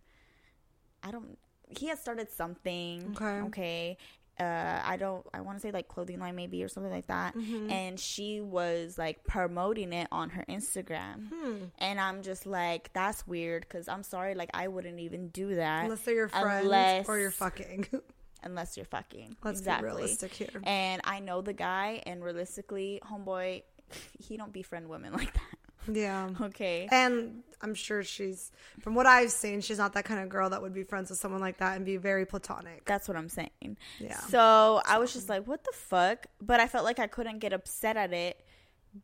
[1.03, 1.39] I don't
[1.79, 3.41] he had started something Okay.
[3.47, 3.97] okay
[4.41, 7.37] uh I don't I want to say like clothing line maybe or something like that
[7.37, 7.71] Mm-hmm.
[7.71, 11.55] and she was like promoting it on her Instagram Hmm.
[11.79, 15.85] and I'm just like that's weird cuz I'm sorry like I wouldn't even do that
[15.85, 17.87] Unless they're your friends Unless- or you're fucking.
[18.43, 19.37] unless you're fucking.
[19.43, 19.89] Let's exactly.
[19.89, 20.61] be realistic here.
[20.65, 23.63] And I know the guy, and realistically, homeboy,
[24.19, 25.59] he don't befriend women like that.
[25.91, 26.31] Yeah.
[26.41, 26.89] Okay.
[26.91, 30.61] And I'm sure she's, from what I've seen, she's not that kind of girl that
[30.61, 32.85] would be friends with someone like that and be very platonic.
[32.85, 33.77] That's what I'm saying.
[33.99, 34.19] Yeah.
[34.19, 36.27] So I was just like, what the fuck?
[36.41, 38.45] But I felt like I couldn't get upset at it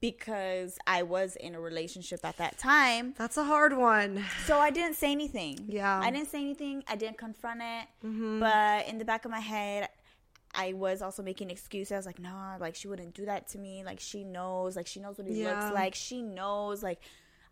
[0.00, 3.14] because I was in a relationship at that time.
[3.16, 4.24] That's a hard one.
[4.46, 5.64] So I didn't say anything.
[5.66, 6.00] Yeah.
[6.00, 6.84] I didn't say anything.
[6.86, 7.88] I didn't confront it.
[8.06, 8.40] Mm-hmm.
[8.40, 9.88] But in the back of my head,
[10.54, 11.92] I was also making excuses.
[11.92, 13.84] I was like, nah, like she wouldn't do that to me.
[13.84, 14.76] Like she knows.
[14.76, 15.50] Like she knows what he Yeah.
[15.60, 15.94] looks like.
[15.94, 16.82] She knows.
[16.82, 17.00] Like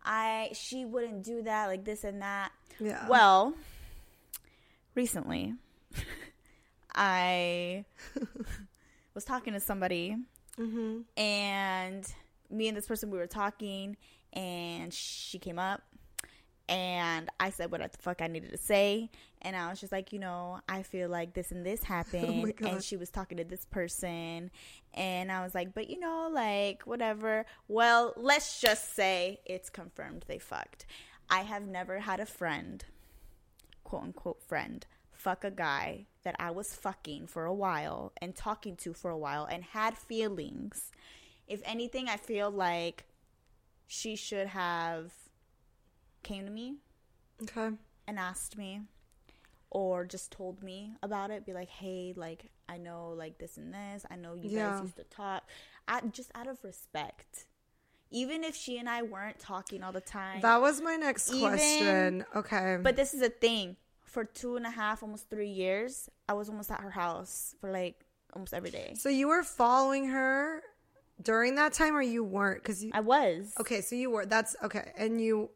[0.03, 1.67] I, she wouldn't do that.
[1.67, 2.51] Like this and that.
[2.79, 3.07] Yeah.
[3.07, 3.53] Well,
[4.95, 5.53] recently,
[6.95, 7.85] I
[9.13, 10.15] was talking to somebody,
[10.57, 11.01] Mm-hmm.
[11.17, 12.05] and
[12.49, 13.95] me and this person we were talking,
[14.33, 15.81] and she came up,
[16.69, 19.09] and I said what the fuck I needed to say,
[19.41, 22.55] and I was just like, you know, I feel like this and this oh happened,
[22.55, 22.71] God.
[22.71, 24.51] and she was talking to this person,
[24.93, 27.45] and I was like, but you know, like whatever.
[27.67, 30.85] Well, let's just say it's confirmed they fucked.
[31.29, 32.85] I have never had a friend
[33.83, 38.77] quote unquote friend fuck a guy that I was fucking for a while and talking
[38.77, 40.91] to for a while and had feelings.
[41.45, 43.03] If anything, I feel like
[43.85, 45.11] she should have
[46.23, 46.75] came to me
[47.43, 47.69] Okay.
[48.07, 48.81] and asked me
[49.71, 53.73] or just told me about it be like hey like i know like this and
[53.73, 54.71] this i know you Yeah.
[54.71, 55.43] guys used to talk
[55.87, 57.45] I, just out of respect
[58.11, 61.49] even if she and i weren't talking all the time That was my next Even-
[61.49, 62.25] question.
[62.35, 62.77] Okay.
[62.81, 63.75] but this is a thing.
[64.05, 67.71] For two and a half, almost three years, I was almost at her house for
[67.71, 68.03] like
[68.33, 68.95] almost every day.
[68.97, 70.63] so you were following her
[71.21, 72.63] during that time or you weren't?
[72.63, 72.89] Because you.
[72.91, 73.53] I was.
[73.59, 74.25] Okay, so you were.
[74.25, 74.93] That's okay.
[74.97, 75.51] And you.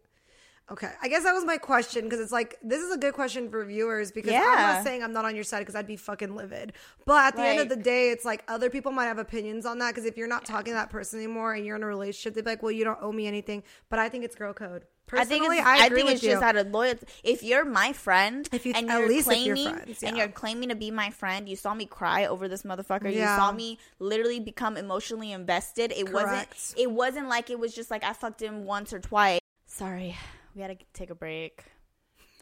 [0.71, 3.49] Okay, I guess that was my question because it's like this is a good question
[3.49, 6.35] for viewers because I'm not saying I'm not on your side because I'd be fucking
[6.35, 6.71] livid,
[7.05, 9.79] but at the end of the day, it's like other people might have opinions on
[9.79, 12.33] that because if you're not talking to that person anymore and you're in a relationship,
[12.33, 14.85] they'd be like, "Well, you don't owe me anything." But I think it's girl code.
[15.11, 16.29] I think Personally, it's, I, I think with it's you.
[16.31, 17.07] just out of loyalty.
[17.25, 20.17] If you're my friend, If you- and at you're least if you're claiming friends, and
[20.17, 23.13] you're claiming to be my friend, you saw me cry over this motherfucker.
[23.13, 25.91] You saw me literally become emotionally invested.
[25.91, 26.49] It Correct.
[26.49, 26.79] wasn't.
[26.79, 29.41] It wasn't like it was just like I fucked him once or twice.
[29.67, 30.15] Sorry,
[30.55, 31.63] we had to take a break.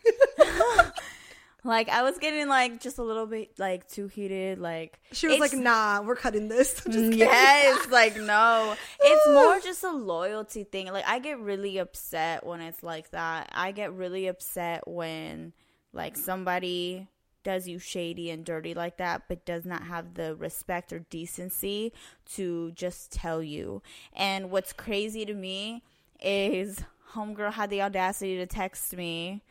[1.63, 4.59] like I was getting like just a little bit like too heated.
[4.59, 7.19] Like she was like, "Nah, we're cutting this." Just mm, kidding.
[7.19, 8.75] yes, like no.
[8.99, 10.91] It's more just a loyalty thing.
[10.91, 13.49] Like I get really upset when it's like that.
[13.53, 15.53] I get really upset when
[15.93, 17.07] like somebody
[17.43, 21.91] does you shady and dirty like that but does not have the respect or decency
[22.33, 23.81] to just tell you.
[24.13, 25.83] And what's crazy to me
[26.21, 26.83] is
[27.15, 29.41] homegirl had the audacity to text me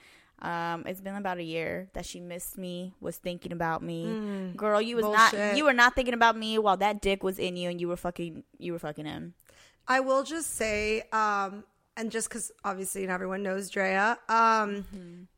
[0.43, 4.53] um, it's been about a year that she missed me, was thinking about me.
[4.57, 7.57] Girl, you was not you were not thinking about me while that dick was in
[7.57, 9.35] you and you were fucking you were fucking him.
[9.87, 11.65] I will just say, um,
[11.97, 15.29] and just because obviously not everyone knows Drea, um,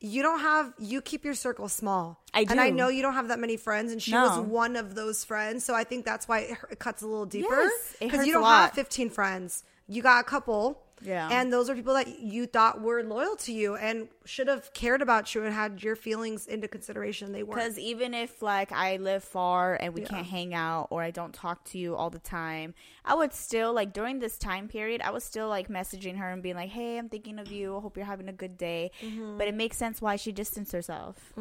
[0.00, 2.22] you don't have you keep your circle small.
[2.34, 4.22] I and I know you don't have that many friends, and she No.
[4.28, 5.64] was one of those friends.
[5.64, 7.96] So I think that's why it, it cuts a little deeper Yes,
[8.26, 9.64] you don't have fifteen friends.
[9.88, 10.82] You got a couple.
[11.04, 11.28] Yeah.
[11.30, 15.02] And those are people that you thought were loyal to you and should have cared
[15.02, 17.32] about you and had your feelings into consideration.
[17.32, 17.58] They weren't.
[17.60, 20.08] Because even if like I live far and we Yeah.
[20.08, 22.74] can't hang out or I don't talk to you all the time,
[23.04, 26.42] I would still like during this time period, I was still like messaging her and
[26.42, 27.76] being like, "Hey, I'm thinking of you.
[27.76, 29.38] I hope you're having a good day." Mm-hmm.
[29.38, 31.32] But it makes sense why she distanced herself.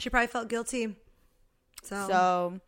[0.00, 0.96] She probably felt guilty.
[1.82, 2.60] So, So,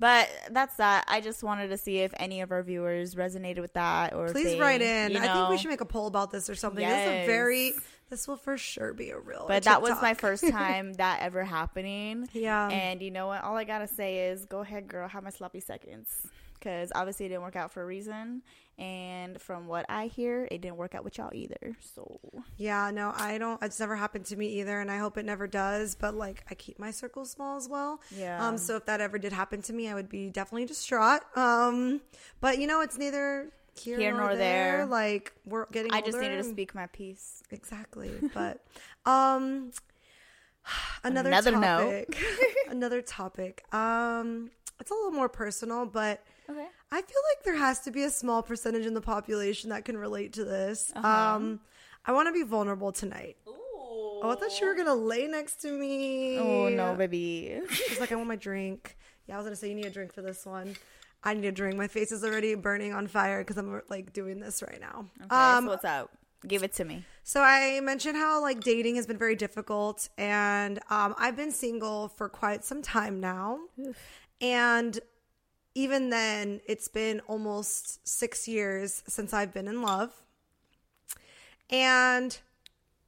[0.00, 1.04] but that's that.
[1.08, 4.44] I just wanted to see if any of our viewers resonated with that or please
[4.44, 5.12] they, write in.
[5.12, 6.82] you I think we should make a poll about this or something.
[6.82, 7.06] Yes.
[7.06, 7.72] This is a very.
[8.08, 9.44] This will for sure be a real.
[9.46, 12.28] But that was my first time that ever happening.
[12.32, 12.68] Yeah.
[12.68, 13.44] And you know what?
[13.44, 15.06] All I gotta say is, go ahead, girl.
[15.06, 16.26] Have my sloppy seconds.
[16.60, 18.42] Because obviously it didn't work out for a reason.
[18.78, 21.76] And from what I hear, it didn't work out with y'all either.
[21.94, 22.18] So
[22.56, 23.60] Yeah, no, I don't.
[23.62, 25.94] It's never happened to me either, and I hope it never does.
[25.94, 28.00] But like, I keep my circle small as well.
[28.14, 28.46] Yeah.
[28.46, 28.56] Um.
[28.58, 31.22] So if that ever did happen to me, I would be definitely distraught.
[31.36, 32.00] Um.
[32.40, 34.76] But you know, it's neither here, Here nor, nor there.
[34.78, 34.86] there.
[34.86, 35.92] Like we're getting.
[35.92, 37.42] I just older needed to speak my piece.
[37.50, 38.12] Exactly.
[38.34, 38.64] But
[39.04, 39.72] um.
[41.04, 42.06] Another, Another note.
[42.12, 42.18] topic.
[42.70, 43.62] another topic.
[43.74, 44.50] Um.
[44.80, 46.66] It's a little more personal, but Okay.
[46.90, 49.96] I feel like there has to be a small percentage in the population that can
[49.96, 50.90] relate to this.
[50.96, 51.06] Uh-huh.
[51.36, 51.60] Um,
[52.04, 53.36] I want to be vulnerable tonight.
[53.46, 56.38] Oh, I thought you were gonna lay next to me.
[56.38, 57.60] Oh no, baby.
[57.70, 58.96] She's like, I want my drink.
[59.26, 60.76] Yeah, I was gonna say you need a drink for this one.
[61.22, 61.76] I need a drink.
[61.76, 65.06] My face is already burning on fire because I'm like doing this right now.
[65.22, 66.10] Okay, um, so what's up?
[66.46, 67.04] Give it to me.
[67.22, 72.08] So I mentioned how like dating has been very difficult, and um, I've been single
[72.08, 73.58] for quite some time now,
[74.40, 74.98] and
[75.80, 80.12] even then, it's been almost six years since I've been in love,
[81.70, 82.38] and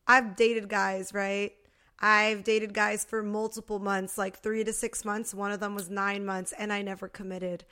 [0.07, 1.53] I've dated guys, right?
[2.01, 5.35] I've dated guys for multiple months, like three to six months.
[5.35, 7.65] One of them was nine months, and I never committed.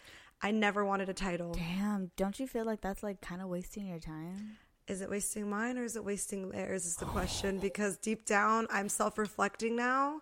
[0.42, 1.54] I never wanted a title.
[1.54, 4.58] Damn, don't you feel like that's like kind of wasting your time?
[4.86, 6.84] Is it wasting mine or is it wasting theirs?
[6.84, 10.20] Is the question because deep down I'm self reflecting now,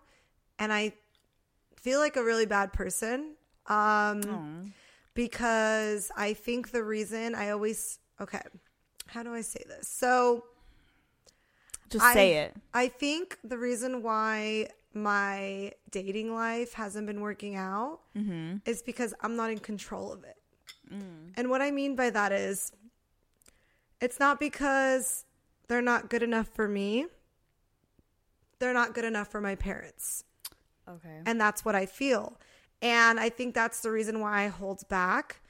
[0.57, 0.93] and I
[1.75, 3.35] feel like a really bad person.
[3.69, 4.73] Um,
[5.13, 8.41] because I think the reason I always okay,
[9.07, 9.87] how do I say this?
[9.87, 10.43] So
[11.89, 12.55] Just I, say it.
[12.73, 17.99] I think the reason why my dating life hasn't been working out
[18.65, 20.35] is because I'm not in control of it.
[21.37, 22.71] And what I mean by that is
[24.01, 25.25] it's not because
[25.67, 27.05] they're not good enough for me.
[28.57, 30.23] They're not good enough for my parents.
[30.87, 31.21] Okay.
[31.25, 32.39] And that's what I feel.
[32.81, 35.41] And I think that's the reason why I hold back.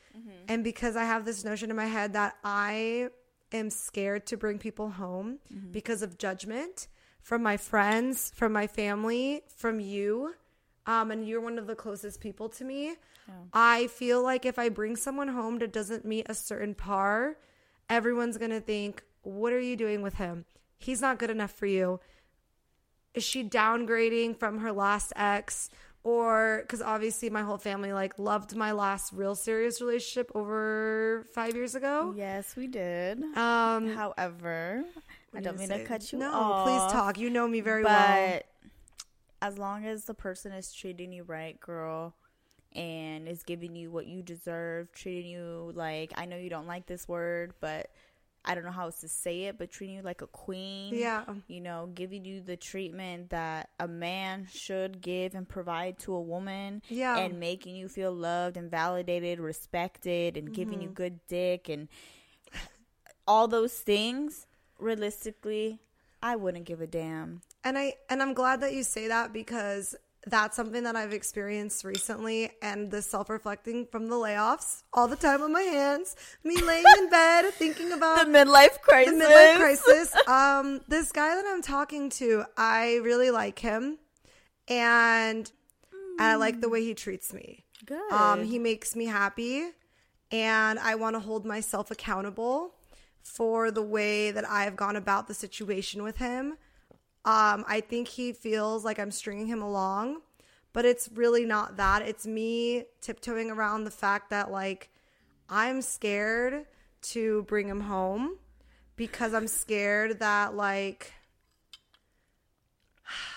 [0.47, 3.09] And because I have this notion in my head that I
[3.51, 5.39] am scared to bring people home
[5.71, 6.88] because of judgment
[7.21, 10.34] from my friends, from my family, from you.
[10.88, 12.95] Um, and you're one of the closest people to me.
[13.53, 17.38] I feel like if I bring someone home that doesn't meet a certain par,
[17.88, 20.45] everyone's going to think, What are you doing with him?
[20.80, 21.99] He's not good enough for you
[23.13, 25.69] is she downgrading from her last ex
[26.04, 31.56] or because obviously my whole family like loved my last real serious relationship over five
[31.56, 33.22] years ago Yes, we did.
[33.36, 34.84] um However,
[35.36, 36.64] I don't mean to cut you no off.
[36.66, 37.93] please talk you know me very well.
[37.93, 38.41] but well
[39.41, 42.14] as long as the person is treating you right, girl,
[42.74, 46.86] and is giving you what you deserve, treating you like I know you don't like
[46.88, 47.89] this word, but
[48.46, 50.96] I don't know how else to say it, but treating you like a queen.
[50.96, 51.26] Yeah.
[51.48, 56.22] You know, giving you the treatment that a man should give and provide to a
[56.22, 56.82] woman.
[56.88, 57.18] Yeah.
[57.18, 60.82] And making you feel loved and validated, respected, and giving Mm-hmm.
[60.84, 61.90] you good dick and
[63.28, 64.48] all those things.
[64.80, 65.80] Realistically,
[66.24, 67.42] I wouldn't give a damn.
[67.64, 69.94] and i and i'm glad that you say that because
[70.28, 75.41] that's something that i've experienced recently and the self-reflecting from the layoffs all the time
[75.41, 79.13] on my hands me laying in bed thinking about The midlife crisis.
[79.17, 80.15] the midlife crisis.
[80.28, 83.97] Um, this guy that I'm talking to, I really like him,
[84.67, 85.49] and
[86.20, 87.63] I like the way he treats me.
[87.86, 88.11] Good.
[88.11, 89.70] Um, he makes me happy,
[90.32, 92.76] and I want to hold myself accountable
[93.24, 96.57] for the way that I've gone about the situation with him.
[97.26, 100.22] Um, I think he feels like I'm stringing him along,
[100.74, 102.01] but it's really not that.
[102.01, 104.89] It's me tiptoeing around the fact that like
[105.49, 106.65] I'm scared
[107.01, 108.38] to bring him home
[108.95, 111.13] because I'm scared that like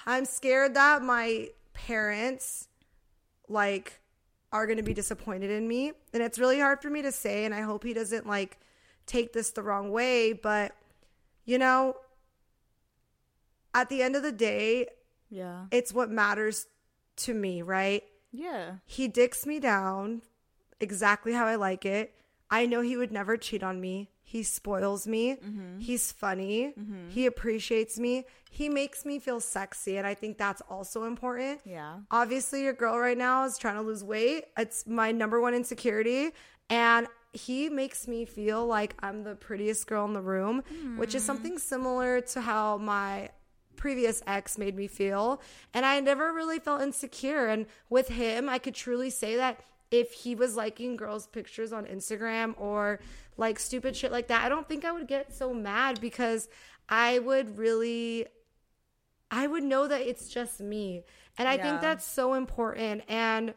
[0.07, 2.69] I'm scared that my parents
[3.49, 4.01] like
[4.53, 7.45] are going to be disappointed in me and it's really hard for me to say
[7.45, 8.59] and I hope he doesn't like
[9.07, 10.73] take this the wrong way but
[11.45, 11.97] you know
[13.75, 14.87] at the end of the day
[15.31, 15.65] yeah.
[15.71, 16.67] it's what matters
[17.17, 18.03] to me right
[18.33, 18.77] Yeah.
[18.85, 20.23] he dicks me down
[20.83, 22.15] exactly how I like it.
[22.51, 24.11] I know he would never cheat on me.
[24.21, 25.37] He spoils me.
[25.37, 25.79] Mm-hmm.
[25.79, 26.75] He's funny.
[26.79, 27.09] Mm-hmm.
[27.09, 28.25] He appreciates me.
[28.51, 29.97] He makes me feel sexy.
[29.97, 31.61] And I think that's also important.
[31.65, 32.01] Yeah.
[32.11, 34.45] Obviously, your girl right now is trying to lose weight.
[34.59, 36.31] It's my number one insecurity.
[36.69, 40.63] And he makes me feel like I'm the prettiest girl in the room,
[40.97, 41.27] which is mm.
[41.27, 43.31] something similar to how my
[43.77, 45.41] previous ex made me feel.
[45.75, 47.47] And I never really felt insecure.
[47.47, 49.61] And with him, I could truly say that
[49.91, 53.01] if he was liking girls' pictures on Instagram or
[53.37, 56.49] like stupid shit like that, I don't think I would get so mad because
[56.89, 58.27] I would really
[59.31, 61.05] I would know that it's just me.
[61.39, 61.63] And I Yeah.
[61.63, 63.03] think that's so important.
[63.09, 63.55] And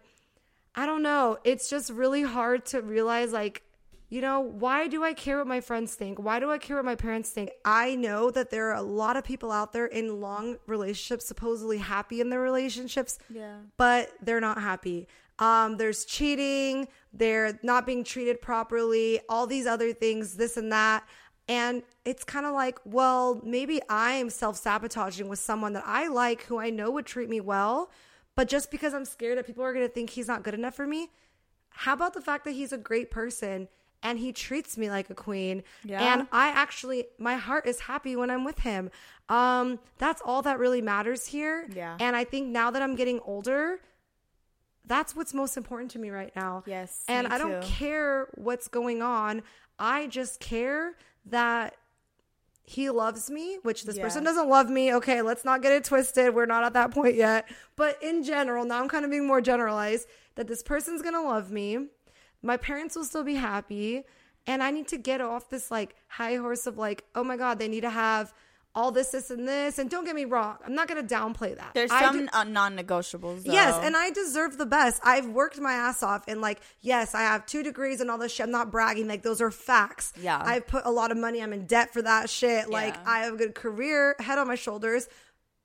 [0.74, 3.62] I don't know, it's just really hard to realize like,
[4.10, 6.20] you know, why do I care what my friends think?
[6.20, 7.50] Why do I care what my parents think?
[7.64, 11.80] I know that there are a lot of people out there in long relationships, supposedly
[11.80, 13.58] happy in their relationships, Yeah.
[13.78, 15.08] but they're not happy.
[15.40, 21.04] Um, there's cheating, they're not being treated properly, all these other things, this and that.
[21.48, 26.44] And it's kind of like, well, maybe I'm self sabotaging with someone that I like
[26.44, 27.92] who I know would treat me well,
[28.36, 30.76] but just because I'm scared that people are going to think he's not good enough
[30.76, 31.10] for me,
[31.70, 33.68] how about the fact that he's a great person
[34.06, 35.64] and he treats me like a queen?
[35.84, 36.14] Yeah.
[36.14, 38.90] And I actually, my heart is happy when I'm with him.
[39.28, 41.68] Um, that's all that really matters here.
[41.74, 41.98] Yeah.
[42.00, 43.80] And I think now that I'm getting older,
[44.86, 46.64] that's what's most important to me right now.
[46.68, 47.68] Yes, And I don't too.
[47.68, 49.42] care what's going on.
[49.80, 50.94] I just care
[51.26, 51.76] that
[52.68, 54.94] he loves me, which this person doesn't love me.
[54.96, 56.34] Okay, let's not get it twisted.
[56.34, 57.48] We're not at that point yet.
[57.76, 61.52] But in general, now I'm kind of being more generalized that this person's gonna love
[61.52, 61.88] me.
[62.46, 64.04] My parents will still be happy.
[64.48, 67.58] And I need to get off this like high horse of like, oh my God,
[67.60, 68.32] they need to have
[68.76, 69.80] all this, this, and this.
[69.80, 71.72] And don't get me wrong, I'm not gonna downplay that.
[71.74, 73.44] There's I some do- uh, non-negotiables.
[73.46, 73.54] Though.
[73.54, 75.02] Yes, and I deserve the best.
[75.04, 78.34] I've worked my ass off, and like, yes, I have two degrees and all this
[78.34, 78.44] shit.
[78.46, 79.08] I'm not bragging.
[79.08, 80.14] Like, those are facts.
[80.22, 80.42] Yeah.
[80.44, 81.42] I've put a lot of money.
[81.42, 82.70] I'm in debt for that shit.
[82.70, 83.04] Like, Yeah.
[83.08, 85.08] I have a good career, head on my shoulders.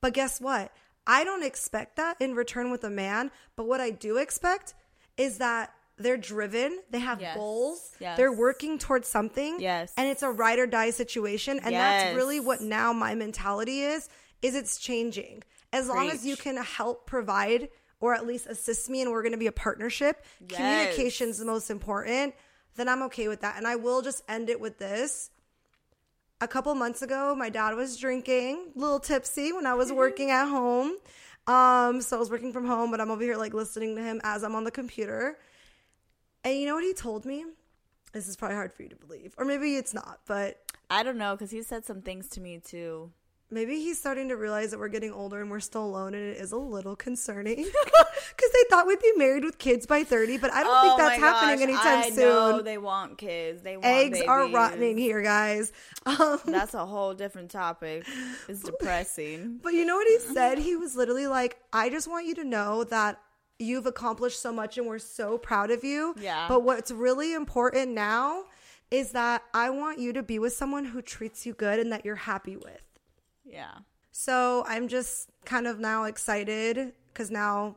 [0.00, 0.72] But guess what?
[1.06, 3.32] I don't expect that in return with a man.
[3.56, 4.72] But what I do expect
[5.16, 6.80] is that they're driven.
[6.90, 7.36] They have Yes.
[7.36, 7.90] goals.
[8.00, 8.16] Yes.
[8.16, 9.60] They're working towards something.
[9.60, 9.92] Yes.
[9.96, 11.58] And it's a ride or die situation.
[11.60, 14.08] And that's really what now my mentality is.
[14.42, 15.42] Is it's changing.
[15.72, 17.68] As long as you can help provide
[18.00, 20.56] or at least assist me and we're going to be a partnership Yes.
[20.56, 22.34] communication's the most important
[22.76, 25.28] then i'm okay with that and i will just end it with this
[26.40, 30.30] a couple months ago my dad was drinking a little tipsy when i was working
[30.30, 30.96] at home
[31.46, 34.18] um so i was working from home but i'm over here like listening to him
[34.24, 35.36] as i'm on the computer
[36.44, 37.44] and you know what he told me
[38.12, 40.58] this is probably hard for you to believe or maybe it's not but
[40.90, 43.12] I don't know because he said some things to me too.
[43.52, 46.36] Maybe he's starting to realize that we're getting older and we're still alone, and it
[46.36, 50.52] is a little concerning because they thought we'd be married with kids by 30, but
[50.52, 52.64] I don't think that's Oh happening gosh, anytime I Know soon.
[52.64, 53.62] they want kids.
[53.62, 54.54] They want Eggs are babies.
[54.54, 55.72] rotting here, guys.
[56.06, 58.04] Um, That's a whole different topic.
[58.48, 59.58] It's depressing.
[59.62, 60.58] but you know what he said?
[60.58, 63.20] He was literally like, I just want you to know that
[63.60, 66.14] you've accomplished so much and we're so proud of you.
[66.18, 66.46] Yeah.
[66.48, 68.44] But what's really important now
[68.90, 72.04] is that I want you to be with someone who treats you good and that
[72.04, 72.82] you're happy with.
[73.44, 73.70] Yeah.
[74.12, 77.76] So I'm just kind of now excited because now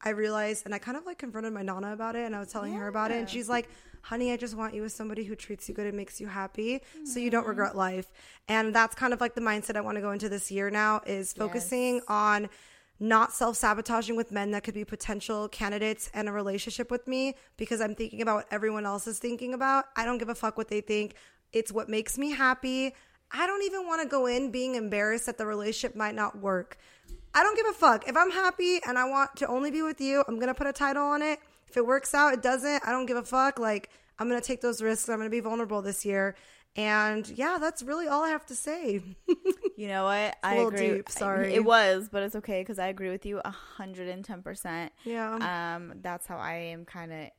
[0.00, 2.52] I realized, and I kind of like confronted my Nana about it, and I was
[2.52, 3.68] telling her about it, and she's like,
[4.02, 6.82] honey, I just want you with somebody who treats you good and makes you happy
[7.04, 7.48] so you don't Mm-hmm.
[7.50, 8.06] regret life.
[8.46, 11.00] And that's kind of like the mindset I want to go into this year now
[11.04, 12.48] is focusing on
[13.00, 17.34] not self sabotaging with men that could be potential candidates and a relationship with me
[17.56, 19.86] because I'm thinking about what everyone else is thinking about.
[19.96, 21.14] I don't give a fuck what they think.
[21.52, 22.94] It's what makes me happy.
[23.30, 26.78] I don't even want to go in being embarrassed that the relationship might not work.
[27.34, 28.08] I don't give a fuck.
[28.08, 30.66] If I'm happy and I want to only be with you, I'm going to put
[30.66, 31.38] a title on it.
[31.68, 32.82] If it works out, it doesn't.
[32.86, 33.58] I don't give a fuck.
[33.58, 35.08] Like, I'm going to take those risks.
[35.08, 36.34] I'm going to be vulnerable this year.
[36.74, 39.02] And yeah, that's really all I have to say.
[39.78, 40.36] You know what?
[40.42, 40.94] I agree.
[40.96, 41.54] deep, sorry.
[41.54, 44.92] It was, but it's okay because I agree with you a hundred and ten percent.
[45.04, 45.76] yeah.
[45.76, 47.30] Um, that's how I am kind of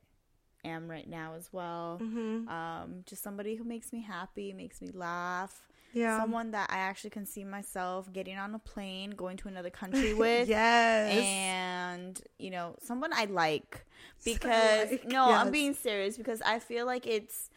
[0.64, 2.00] am right now as well.
[2.02, 2.48] Mm-hmm.
[2.48, 5.68] Um, just somebody who makes me happy, makes me laugh.
[5.92, 6.18] Yeah.
[6.18, 10.14] Someone that I actually can see myself getting on a plane, going to another country
[10.24, 10.48] with.
[10.48, 11.18] yes.
[11.18, 13.86] and you know someone i like
[14.24, 17.50] because like, no i'm being serious because i feel like it's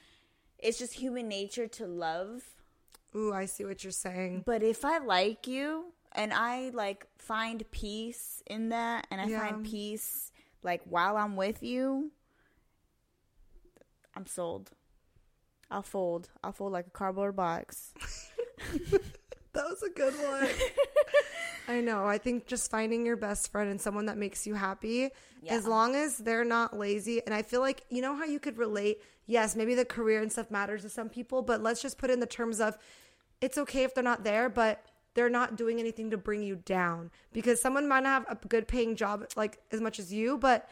[0.59, 2.43] it's just human nature to love
[3.15, 4.43] Ooh, I see what you're saying.
[4.47, 9.39] but if i like you and i like find peace in that and i Yeah.
[9.41, 10.33] find peace
[10.63, 12.11] like while i'm with you
[14.15, 14.71] i'm sold
[15.71, 17.93] i'll fold i'll fold like a cardboard box
[19.55, 20.49] That was a good one.
[21.69, 22.07] I know.
[22.07, 25.11] I think just finding your best friend and someone that makes you happy,
[25.47, 27.21] as long as they're not lazy.
[27.27, 29.03] And I feel like, you know how you could relate?
[29.27, 32.21] Yes, maybe the career and stuff matters to some people, but let's just put in
[32.21, 32.77] the terms of
[33.41, 37.11] it's okay if they're not there, but they're not doing anything to bring you down.
[37.33, 40.69] Because someone might not have a good paying job like as much as you, but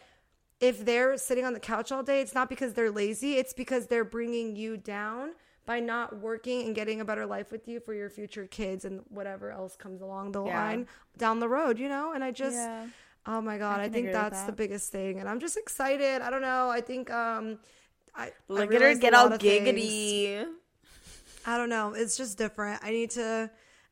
[0.61, 3.87] if they're sitting on the couch all day, it's not because they're lazy, it's because
[3.87, 5.31] they're bringing you down
[5.67, 9.01] by not working and getting a better life with you for your future kids and
[9.09, 10.59] whatever else comes along the Yeah.
[10.59, 10.87] line
[11.17, 12.13] down the road, you know?
[12.13, 12.87] And I just Yeah.
[13.27, 16.23] oh my god, I, can think that's the biggest thing and I'm just excited.
[16.23, 16.71] I don't know.
[16.71, 17.59] I think um
[18.15, 19.43] I I look at her get all things.
[19.43, 20.47] giggity
[21.47, 21.95] I don't know.
[21.95, 22.81] It's just different.
[22.83, 23.51] I need to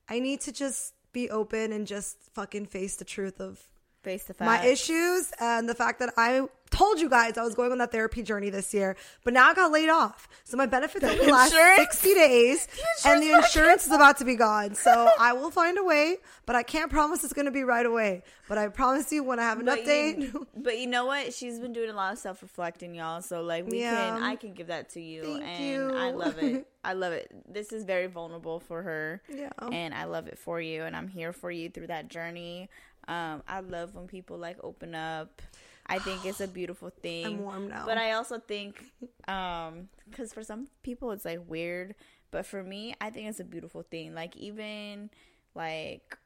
[0.09, 3.59] I need to just be open and just fucking face the truth of
[4.03, 7.55] face the face my issues and the fact that I told you guys I was
[7.55, 10.29] going on that therapy journey this year, but now I got laid off.
[10.45, 12.69] So my benefits only last 60 days
[13.05, 14.75] and the insurance is about to be gone.
[14.75, 16.17] So I will find a way,
[16.47, 18.23] but I can't promise it's going to be right away.
[18.49, 20.21] But I promise you when I have an But update.
[20.23, 21.35] you, but you know what?
[21.35, 23.21] She's been doing a lot of self reflecting, y'all.
[23.23, 24.15] So like we Yeah.
[24.15, 25.93] can, I can give that to you, Thank and you.
[25.97, 26.67] I love it.
[26.85, 27.31] I love it.
[27.53, 29.51] This is very vulnerable for her, Yeah.
[29.71, 32.71] and I love it for you, and I'm here for you through that journey.
[33.07, 35.43] Um, I love when people like open up.
[35.89, 37.25] I think it's a beautiful thing.
[37.27, 37.85] I'm warm now.
[37.87, 38.85] But I also think,
[39.27, 41.95] um, because for some people it's like weird,
[42.31, 44.15] but for me, I think it's a beautiful thing.
[44.15, 45.09] Like even
[45.55, 46.19] like,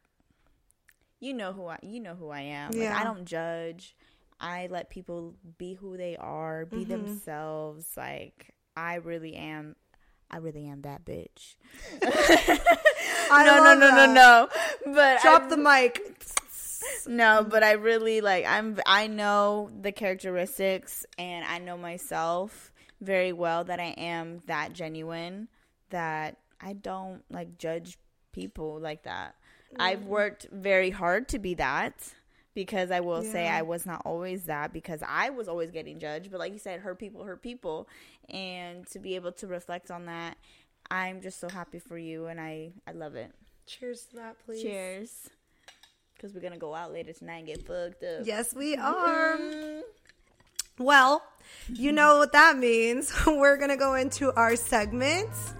[1.21, 2.73] you know who I, you know who I am.
[2.73, 2.99] Like, Yeah.
[2.99, 3.95] I don't judge.
[4.41, 6.91] I let people be who they are, be Mm-hmm.
[6.91, 7.87] themselves.
[7.97, 9.77] Like I really am.
[10.29, 11.55] I really am that bitch.
[12.03, 14.11] I no, no, no, no, that.
[14.87, 14.93] no.
[14.95, 16.12] But Drop I- the mic.
[17.07, 17.51] No, mm-hmm.
[17.51, 23.65] but I really like I'm I know the characteristics and I know myself very well
[23.65, 25.49] that I am that genuine
[25.91, 27.99] that I don't like judge
[28.33, 29.35] people like that.
[29.79, 30.09] I've mm-hmm.
[30.09, 31.95] worked very hard to be that
[32.55, 36.31] because I will say I was not always that because I was always getting judged,
[36.31, 37.89] but like you said hurt people hurt people
[38.29, 40.37] and to be able to reflect on that
[40.91, 43.33] I'm just so happy for you and I I love it.
[43.67, 44.63] Cheers to that, please.
[44.63, 45.31] Cheers.
[46.23, 48.25] Because we're to go out later tonight and get fucked up.
[48.25, 48.85] Yes, we mm-hmm.
[48.85, 49.83] are.
[50.79, 51.21] Well,
[51.69, 53.13] you know what that means.
[53.27, 55.55] We're gonna go into our segments.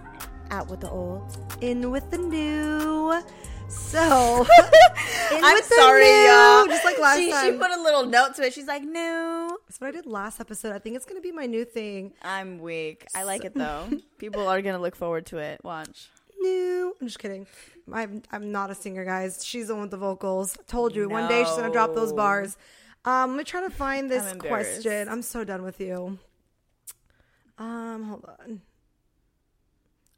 [0.51, 1.37] Out with the old.
[1.59, 3.21] in with the new.
[3.67, 3.99] So,
[5.31, 6.65] in I'm with the sorry, new, y'all.
[6.67, 7.53] Just like last she, time.
[7.53, 8.53] She put a little note to it.
[8.53, 9.57] She's like, no.
[9.67, 10.73] That's what I did last episode.
[10.73, 12.13] I think it's gonna be my new thing.
[12.21, 13.05] I'm weak.
[13.13, 13.89] I like it though.
[14.17, 15.59] People are to look forward to it.
[15.61, 16.09] Watch.
[16.43, 16.95] New.
[17.01, 17.47] I'm just kidding.
[17.91, 19.43] I'm I'm not a singer, guys.
[19.45, 20.57] She's the one with the vocals.
[20.67, 22.17] Told you one day she's gonna drop those No.
[22.17, 22.57] bars.
[23.05, 25.09] Um, let me try to find this I'm question.
[25.09, 26.19] I'm so done with you.
[27.57, 28.61] Um, hold on.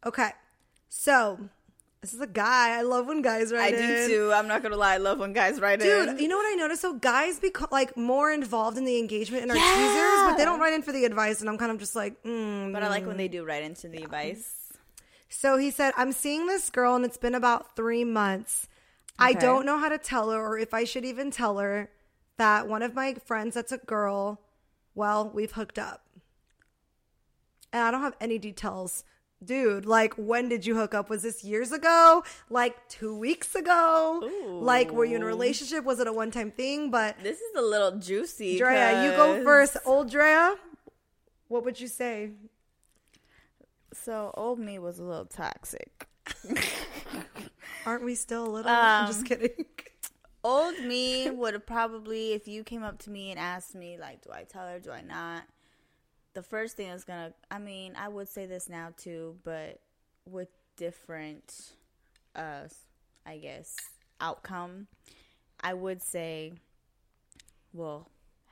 [0.06, 0.30] Okay,
[0.88, 1.40] so
[2.02, 2.78] this is a guy.
[2.78, 3.82] I love when guys write in.
[3.84, 4.08] I in.
[4.10, 4.32] do too.
[4.34, 4.94] I'm not going to lie.
[4.94, 6.14] I love when guys write Dude, in.
[6.14, 6.84] Dude, you know what I noticed?
[6.84, 9.76] So guys become like more involved in the engagement in our Yeah.
[9.76, 12.22] teasers, but they don't write in for the advice, and I'm kind of just like,
[12.24, 12.72] mm.
[12.72, 14.65] But I like when they do write into the advice.
[15.38, 18.70] So he said, I'm seeing this girl, and it's been about three months.
[19.20, 21.90] I don't know how to tell her, or if I should even tell her
[22.38, 24.40] that one of my friends that's a girl,
[24.94, 26.08] well, we've hooked up.
[27.74, 29.04] And I don't have any details.
[29.44, 31.10] Dude, like, when did you hook up?
[31.10, 32.24] Was this years ago?
[32.50, 34.30] Like, two weeks ago?
[34.48, 35.84] Like, were you in a relationship?
[35.84, 36.90] Was it a one time thing?
[36.90, 38.58] But This is a little juicy.
[38.58, 39.76] Drea, you go first.
[39.86, 40.56] Old Drea,
[41.50, 42.32] what would you say?
[44.06, 46.08] So, old me was a little toxic.
[47.86, 48.72] Aren't we still a little?
[48.72, 49.66] I'm just Um, kidding.
[50.44, 54.22] old me would have probably if you came up to me and asked me like
[54.24, 55.44] do i tell her do i not
[56.36, 59.80] the first thing is gonna i mean i would say this now too but
[60.30, 61.72] with different
[62.36, 62.62] uh
[63.26, 63.76] i guess
[64.22, 64.88] outcome
[65.62, 66.54] i would say
[67.74, 68.08] well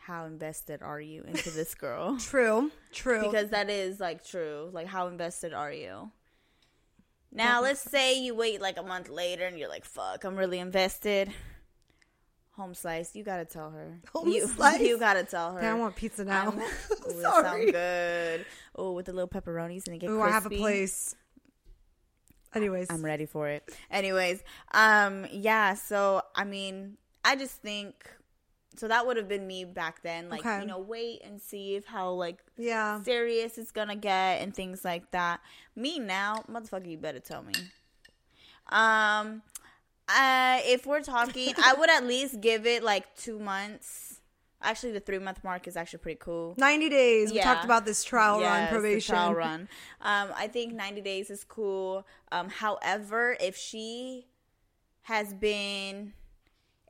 [0.05, 3.21] how invested are you into this girl True, true.
[3.23, 6.11] because that is like true like how invested are you
[7.31, 10.59] now let's say you wait like a month later and you're like fuck i'm really
[10.59, 11.31] invested
[12.51, 14.81] home slice you gotta tell her Home you, slice?
[14.81, 16.53] you gotta tell her I want pizza now.
[17.09, 17.71] Ooh, Sorry.
[17.71, 18.45] good
[18.75, 21.15] oh with the little pepperonis and it get Ooh, crispy I have a place.
[22.53, 23.67] Anyways, I'm ready for it.
[23.89, 24.43] Anyways,
[24.73, 25.73] um, yeah.
[25.73, 27.95] So I mean, I just think
[28.75, 28.87] so.
[28.87, 30.29] That would have been me back then.
[30.29, 30.61] Like Okay.
[30.61, 34.83] you know, wait and see if how like yeah, serious it's gonna get and things
[34.85, 35.39] like that.
[35.75, 37.53] Me now, motherfucker, you better tell me.
[38.69, 39.41] Um,
[40.07, 44.19] uh, if we're talking, I would at least give it like two months.
[44.61, 46.55] Actually, the three month mark is actually pretty cool.
[46.57, 47.31] 90 days.
[47.33, 49.13] We talked about this trial run Yes, the probation.
[49.13, 49.61] trial run.
[50.01, 52.07] Um, I think 90 days is cool.
[52.31, 54.27] Um, however, if she
[55.01, 56.13] has been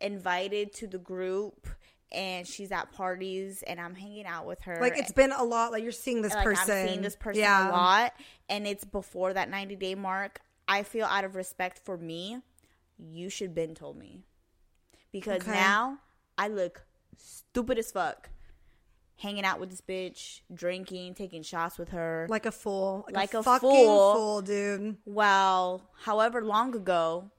[0.03, 1.67] invited to the group
[2.11, 5.71] and she's at parties and I'm hanging out with her, Like it's been a lot.
[5.71, 6.75] Like you're seeing this like person.
[6.77, 7.69] I'm seeing this person yeah.
[7.69, 8.13] a lot,
[8.49, 10.39] and it's before that 90 day mark.
[10.67, 12.37] I feel out of respect for me,
[12.99, 14.21] you should been told me
[15.11, 15.51] because Okay.
[15.51, 15.97] now
[16.37, 16.85] I look
[17.17, 18.29] stupid as fuck.
[19.17, 22.25] Hanging out with this bitch, drinking, taking shots with her.
[22.29, 23.03] Like a fool.
[23.07, 24.13] Like, Like a, a fucking fool.
[24.13, 24.97] fool, dude.
[25.05, 27.31] Well, however long ago,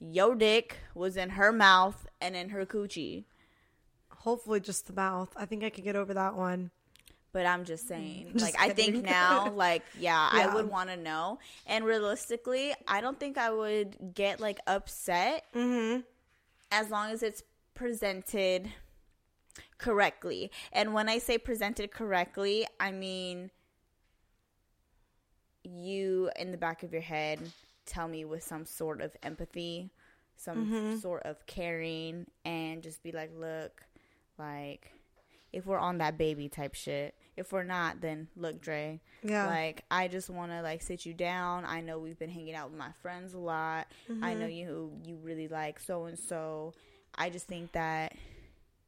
[0.00, 3.24] your dick was in her mouth and in her coochie.
[4.08, 5.30] Hopefully, just the mouth.
[5.36, 6.70] I think I could get over that one.
[7.32, 10.48] But I'm just saying, Just like, I think now, like, yeah, Yeah.
[10.50, 11.38] I would want to know.
[11.66, 16.00] And realistically, I don't think I would get like upset Mm-hmm.
[16.72, 17.42] as long as it's
[17.74, 18.68] presented
[19.78, 20.50] correctly.
[20.72, 23.50] And when I say presented correctly, I mean
[25.62, 27.38] you in the back of your head
[27.90, 29.90] tell me with some sort of empathy,
[30.36, 30.96] some Mm-hmm.
[30.98, 33.82] sort of caring, and just be like, look,
[34.38, 34.92] like,
[35.52, 37.14] if we're on that baby type shit.
[37.36, 39.00] If we're not, then look, Dre.
[39.22, 39.46] Yeah.
[39.46, 41.64] Like, I just want to like sit you down.
[41.64, 43.86] I know we've been hanging out with my friends a lot.
[44.22, 46.74] I know you who you really like so and so.
[47.16, 48.12] I just think that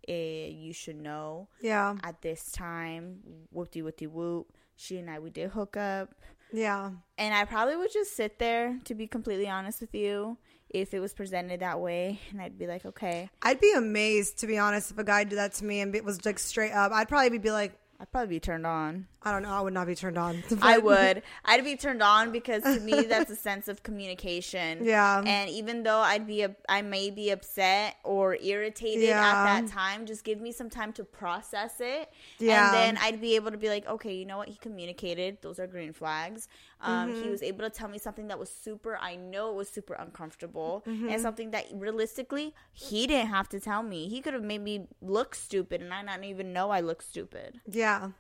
[0.07, 1.97] it, you should know yeah.
[2.03, 3.21] at this time,
[3.55, 4.53] whoopty whoopty whoop.
[4.77, 6.15] She and I we did hook up,
[6.53, 6.91] Yeah.
[7.19, 10.37] and I probably would just sit there to be completely honest with you
[10.71, 14.47] if it was presented that way, and I'd be like, okay, I'd be amazed, to
[14.47, 16.93] be honest, if a guy did that to me and it was like straight up.
[16.93, 19.07] I'd probably be like, I'd probably be turned on.
[19.23, 19.51] I don't know.
[19.51, 20.43] I would not be turned on.
[20.61, 21.23] I would.
[21.45, 24.85] I'd be turned on because to me that's a sense of communication.
[24.85, 25.23] Yeah.
[25.25, 29.21] And even though I'd be, a, I may be upset or irritated Yeah.
[29.25, 32.11] at that time, just give me some time to process it.
[32.41, 32.67] Yeah.
[32.67, 34.49] And then I'd be able to be like, okay, you know what?
[34.49, 35.39] He communicated.
[35.41, 36.49] Those are green flags.
[36.83, 37.23] Um, Mm-hmm.
[37.23, 38.99] He was able to tell me something that was super.
[39.01, 41.09] I know it was super uncomfortable, Mm-hmm.
[41.11, 44.09] and something that realistically he didn't have to tell me.
[44.09, 47.61] He could have made me look stupid, and I not even know I look stupid.
[47.71, 48.11] Yeah.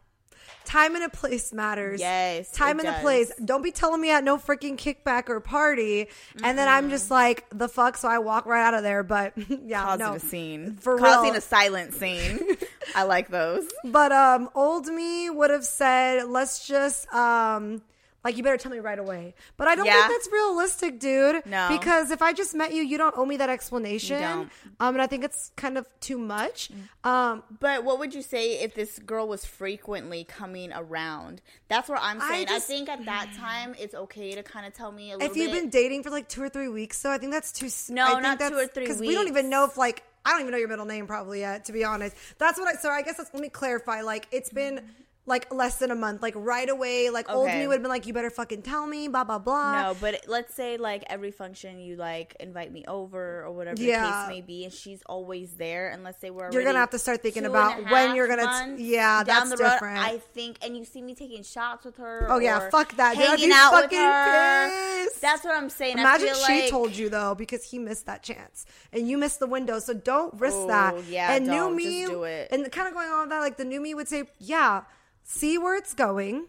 [0.64, 2.01] Time and a place matters.
[2.01, 3.30] Yes, Time and a place.
[3.44, 6.09] Don't be telling me at no freaking kickback or party.
[6.43, 7.97] And then I'm just like, the fuck?
[7.97, 9.05] So I walk right out of there.
[9.05, 9.34] But
[9.64, 10.14] yeah, causing no.
[10.14, 11.39] a scene, For causing real.
[11.39, 12.40] a silent scene.
[12.94, 13.64] I like those.
[13.84, 17.82] But um, old me would have said, let's just um,
[18.24, 19.35] like you better tell me right away.
[19.57, 19.94] But I don't Yeah.
[20.07, 21.44] think that's realistic, dude.
[21.47, 21.69] No.
[21.70, 24.20] because if I just met you, you don't owe me that explanation.
[24.20, 24.51] don't.
[24.81, 26.70] Um, and I think it's kind of too much.
[27.05, 31.43] Um, But what would you say if this girl was frequently coming around?
[31.69, 32.49] That's what I'm saying.
[32.49, 35.31] I, just- think at that time it's okay to kind of tell me a little
[35.31, 35.61] if you've bit.
[35.62, 37.69] been dating for like two or three weeks, so I think that's too.
[37.93, 40.31] No, I think not two or three Because we don't even know if like I
[40.31, 41.65] don't even know your middle name probably yet.
[41.65, 42.78] To be honest, that's what I.
[42.78, 44.03] So I guess let me clarify.
[44.03, 44.89] Like it's been
[45.24, 46.20] like less than a month.
[46.20, 49.07] Like right away, like old me would have been like, you better fucking tell me,
[49.07, 49.82] blah blah blah.
[49.82, 54.05] no, but let's say like every function you like invite me over or whatever Yeah.
[54.05, 55.90] the case may be, and she's always there.
[55.90, 58.82] And let's say we're You're gonna have to start thinking about when you're gonna- months
[58.82, 59.99] yeah, down that's the road, different.
[59.99, 62.27] I think, and you see me taking shots with her.
[62.28, 63.16] Oh yeah, fuck that.
[63.16, 64.70] Hanging out with her.
[65.05, 65.20] pissed.
[65.20, 65.99] That's what I'm saying.
[65.99, 69.19] Imagine I feel she like, told you though, because he missed that chance, and you
[69.19, 69.78] missed the window.
[69.78, 71.05] So don't risk Oh, that.
[71.05, 72.49] yeah, and new me, Just do it.
[72.51, 74.82] and kind of going on with that, like the new me would say, yeah,
[75.24, 76.47] see where it's going.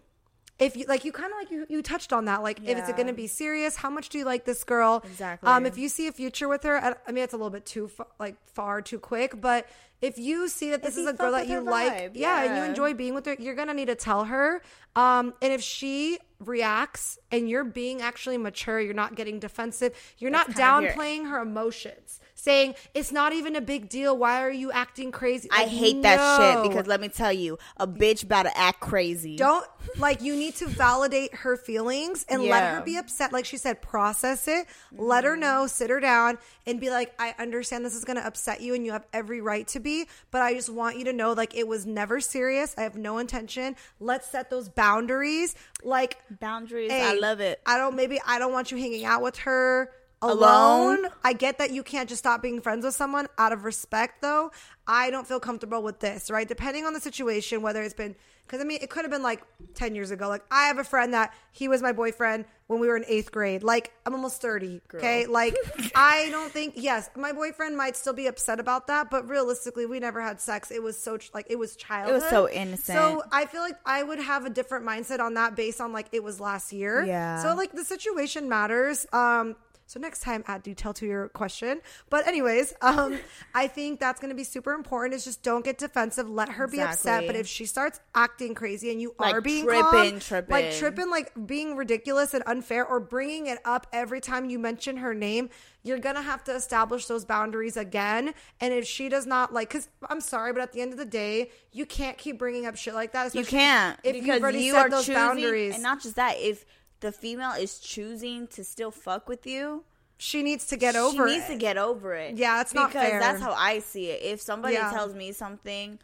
[0.59, 2.43] If you like, you kind of like you, you touched on that.
[2.43, 5.01] Like, if it's going to be serious, how much do you like this girl?
[5.03, 5.49] Exactly.
[5.49, 7.65] Um, if you see a future with her, I, I mean, it's a little bit
[7.65, 9.67] too fa- like far too quick, but
[9.99, 12.63] if you see that this is a girl that you like, vibe, yeah, and you
[12.63, 14.61] enjoy being with her, you're gonna need to tell her.
[14.95, 20.29] Um, and if she reacts and you're being actually mature, you're not getting defensive, you're
[20.31, 24.17] not That's your- downplaying her emotions, saying it's not even a big deal.
[24.17, 25.49] Why are you acting crazy?
[25.51, 28.79] I Like, hate that shit because let me tell you, a bitch about to act
[28.79, 29.35] crazy.
[29.35, 29.65] don't
[29.97, 33.81] like you need to validate her feelings and let her be upset like she said
[33.81, 35.41] process it let her mm.
[35.41, 38.73] know sit her down and be like i understand this is going to upset you
[38.73, 41.55] and you have every right to be but i just want you to know like
[41.55, 46.91] it was never serious i have no intention let's set those boundaries like boundaries.
[46.91, 47.61] hey, I love it.
[47.65, 49.91] i don't maybe i don't want you hanging out with her
[50.23, 50.99] alone.
[50.99, 51.11] Alone?
[51.23, 54.51] I get that you can't just stop being friends with someone out of respect, though.
[54.87, 56.47] I don't feel comfortable with this, right?
[56.47, 59.41] Depending on the situation, whether it's been, because I mean, it could have been like
[59.75, 60.27] 10 years ago.
[60.27, 63.31] Like, I have a friend that he was my boyfriend when we were in eighth
[63.31, 63.63] grade.
[63.63, 65.25] Like, I'm almost 30, okay?
[65.25, 65.55] Like,
[65.95, 69.99] I don't think, yes, my boyfriend might still be upset about that, but realistically, we
[69.99, 70.71] never had sex.
[70.71, 72.09] It was so, like, it was childhood.
[72.11, 72.97] It was so innocent.
[72.97, 76.07] So I feel like I would have a different mindset on that based on like
[76.11, 77.05] it was last year.
[77.05, 77.41] Yeah.
[77.41, 79.05] So like the situation matters.
[79.13, 79.55] Um
[79.93, 81.79] so next time add detail to your question.
[82.09, 83.19] But anyways, um
[83.53, 86.27] I think that's gonna be super important is just don't get defensive.
[86.27, 87.27] Let her be upset.
[87.27, 90.51] But if she starts acting crazy and you Like are being tripping, calm, tripping.
[90.51, 94.97] like tripping, like being ridiculous and unfair or bringing it up every time you mention
[94.97, 95.49] her name,
[95.83, 98.33] you're gonna have to establish those boundaries again.
[98.59, 101.05] And if she does not like, because I'm sorry, but at the end of the
[101.05, 103.35] day, you can't keep bringing up shit like that.
[103.35, 105.73] You can't if because you've already you set are those choosing, boundaries.
[105.75, 106.37] and not just that.
[106.39, 106.65] If
[107.03, 109.83] the female is choosing to still fuck with you,
[110.17, 111.53] she needs to get over she needs it.
[111.53, 112.35] to get over it.
[112.37, 113.19] Yeah, it's not because fair.
[113.19, 114.23] that's how I see it.
[114.23, 114.89] If somebody Yeah.
[114.89, 115.99] tells me something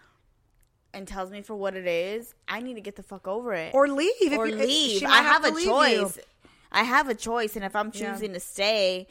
[0.93, 3.73] and tells me for what it is, I need to get the fuck over it
[3.73, 4.33] or leave.
[4.33, 5.03] Or if- leave.
[5.03, 5.65] I might have, a you.
[5.65, 6.19] choice.
[6.71, 8.11] I have a choice, and if I'm Yeah.
[8.11, 9.07] choosing to stay,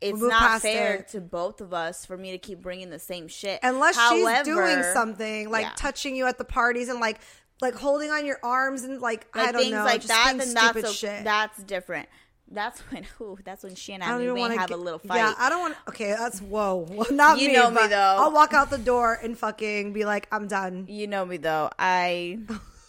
[0.00, 1.08] it's move not fair it.
[1.08, 3.60] to both of us for me to keep bringing the same shit.
[3.62, 5.72] Unless However, she's doing something like yeah.
[5.76, 7.20] touching you at the parties and like
[7.62, 10.34] like holding on your arms and like, like I don't things know, like just that,
[10.38, 11.24] then stupid that's a, shit.
[11.24, 12.08] that's different.
[12.52, 14.76] That's when ooh, that's when she and I I, don't we even may have a
[14.76, 15.16] little fight.
[15.18, 15.76] Yeah, I don't want.
[15.88, 16.86] Okay, that's whoa.
[16.90, 17.54] Well, not You me.
[17.54, 18.16] know me, though.
[18.18, 20.86] I'll walk out the door and fucking be like, I'm done.
[20.88, 21.70] you know me though.
[21.78, 22.38] I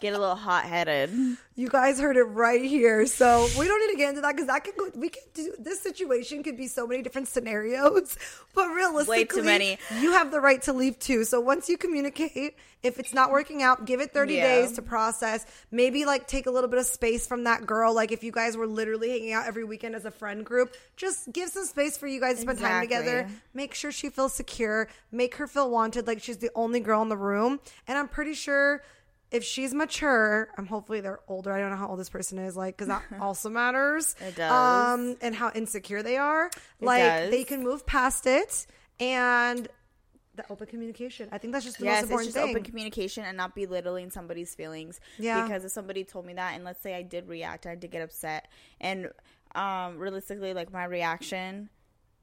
[0.00, 1.10] get a little hot headed.
[1.56, 3.04] You guys heard it right here.
[3.06, 4.90] So we don't need to get into that because that could go.
[4.94, 8.16] We could do this situation could be so many different scenarios,
[8.54, 9.78] but realistically, many.
[10.00, 11.24] You have the right to leave too.
[11.24, 14.42] So once you communicate, if it's not working out, give it thirty Yeah.
[14.62, 15.44] days to process.
[15.70, 17.94] Maybe like take a little bit of space from that girl.
[17.94, 21.30] Like if you guys were literally hanging out every weekend as a friend group, just
[21.30, 23.28] give some space for you guys to spend time together.
[23.52, 24.88] Make sure she feels secure.
[25.12, 27.60] Make her feel wanted, like she's the only girl in the room.
[27.86, 28.82] And I'm pretty sure
[29.30, 31.52] if she's mature, I'm hopefully they're older.
[31.52, 34.16] I don't know how old this person is, like, because that also matters.
[34.20, 34.50] It does.
[34.52, 36.50] Um, and how insecure they are.
[36.80, 37.30] like, does.
[37.30, 38.66] they can move past it,
[38.98, 39.68] and
[40.34, 41.28] the open communication.
[41.32, 42.50] I think that's just the yes, most it's just thing.
[42.50, 45.00] open communication and not belittling somebody's feelings.
[45.18, 45.42] Yeah.
[45.42, 48.02] Because if somebody told me that, and let's say I did react, I did get
[48.02, 48.48] upset,
[48.80, 49.10] and
[49.54, 51.68] um, realistically, like my reaction,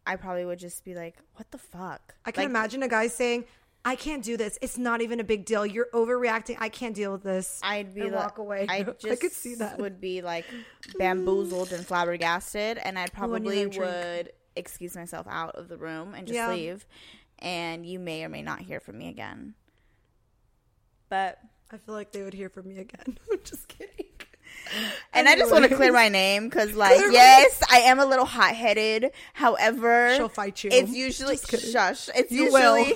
[0.06, 3.08] I probably would just be like, "What the fuck?" I can Like, imagine a guy
[3.08, 3.46] saying,
[3.88, 4.58] "I can't do this.
[4.62, 5.66] It's not even a big deal.
[5.66, 6.58] You're overreacting.
[6.60, 8.66] I can't deal with this." I'd be like, walk away.
[8.70, 9.80] I I just could see that.
[9.80, 10.46] would be like
[11.00, 16.36] bamboozled and flabbergasted, and I probably would excuse myself out of the room and just
[16.36, 16.50] Yeah.
[16.50, 16.86] leave.
[17.40, 19.54] And you may or may not hear from me again.
[21.10, 21.40] But
[21.72, 23.18] I feel like they would hear from me again.
[23.32, 24.06] I'm just kidding.
[25.14, 28.06] and I just want to clear my name because, like, Clear yes, I am a
[28.06, 29.12] little hot headed.
[29.34, 30.70] However, She'll fight you.
[30.74, 32.10] It's usually shush.
[32.16, 32.94] It's You usually.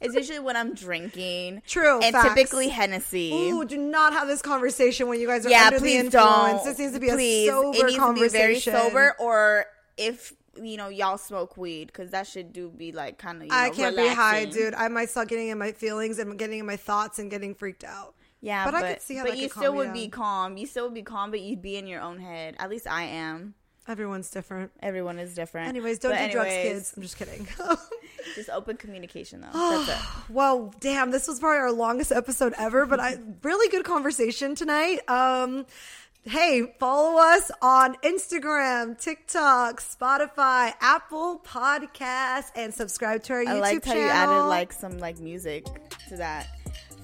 [0.00, 1.62] It's usually when I'm drinking.
[1.66, 2.28] True, and facts.
[2.28, 3.32] typically Hennessy.
[3.32, 6.12] Ooh, do not have this conversation when you guys are yeah, under the influence.
[6.12, 6.64] don't.
[6.64, 7.48] This needs to be please.
[7.48, 8.28] a sober it needs conversation.
[8.28, 9.66] to be very sober, or
[9.96, 13.48] if you know y'all smoke weed, because that should do be like kind of.
[13.50, 14.74] I can't be high, dude.
[14.74, 17.84] I might start getting in my feelings and getting in my thoughts and getting freaked
[17.84, 18.14] out.
[18.42, 20.56] Yeah, But but, I could see how but you still would be calm.
[20.56, 22.56] You still would be calm, but you'd be in your own head.
[22.58, 23.54] At least I am.
[23.88, 24.70] Everyone's different.
[24.82, 25.68] Everyone is different.
[25.68, 26.94] Anyways, don't But do drugs, kids.
[26.96, 27.46] I'm just kidding.
[28.34, 29.48] Just open communication, though.
[29.84, 30.30] That's it.
[30.30, 34.98] well, damn, this was probably our longest episode ever, but I really good conversation tonight.
[35.08, 35.66] Um
[36.24, 43.64] Hey, follow us on Instagram, TikTok, Spotify, Apple Podcasts, and subscribe to our YouTube channel.
[43.64, 44.04] I liked how channel.
[44.04, 45.64] you added like some like music
[46.10, 46.46] to that.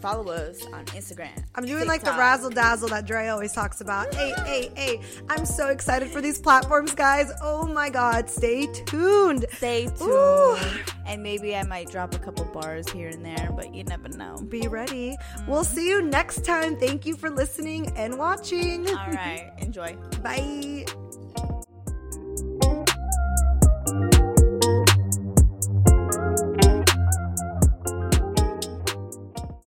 [0.01, 1.45] Follow us on Instagram.
[1.55, 4.15] I'm doing like the razzle dazzle that Dre always talks about.
[4.15, 5.01] Hey, hey, hey.
[5.29, 7.33] I'm so excited for these platforms, guys.
[7.43, 8.29] Oh my God.
[8.29, 9.47] Stay tuned.
[9.55, 10.03] Stay tuned.
[10.03, 10.57] Ooh.
[11.07, 14.37] And maybe I might drop a couple bars here and there, but you never know.
[14.49, 15.17] Be ready.
[15.49, 15.75] We'll mm-hmm.
[15.75, 16.79] see you next time.
[16.79, 18.89] Thank you for listening and watching.
[18.89, 19.51] All right.
[19.59, 19.97] Enjoy.
[20.23, 20.85] Bye.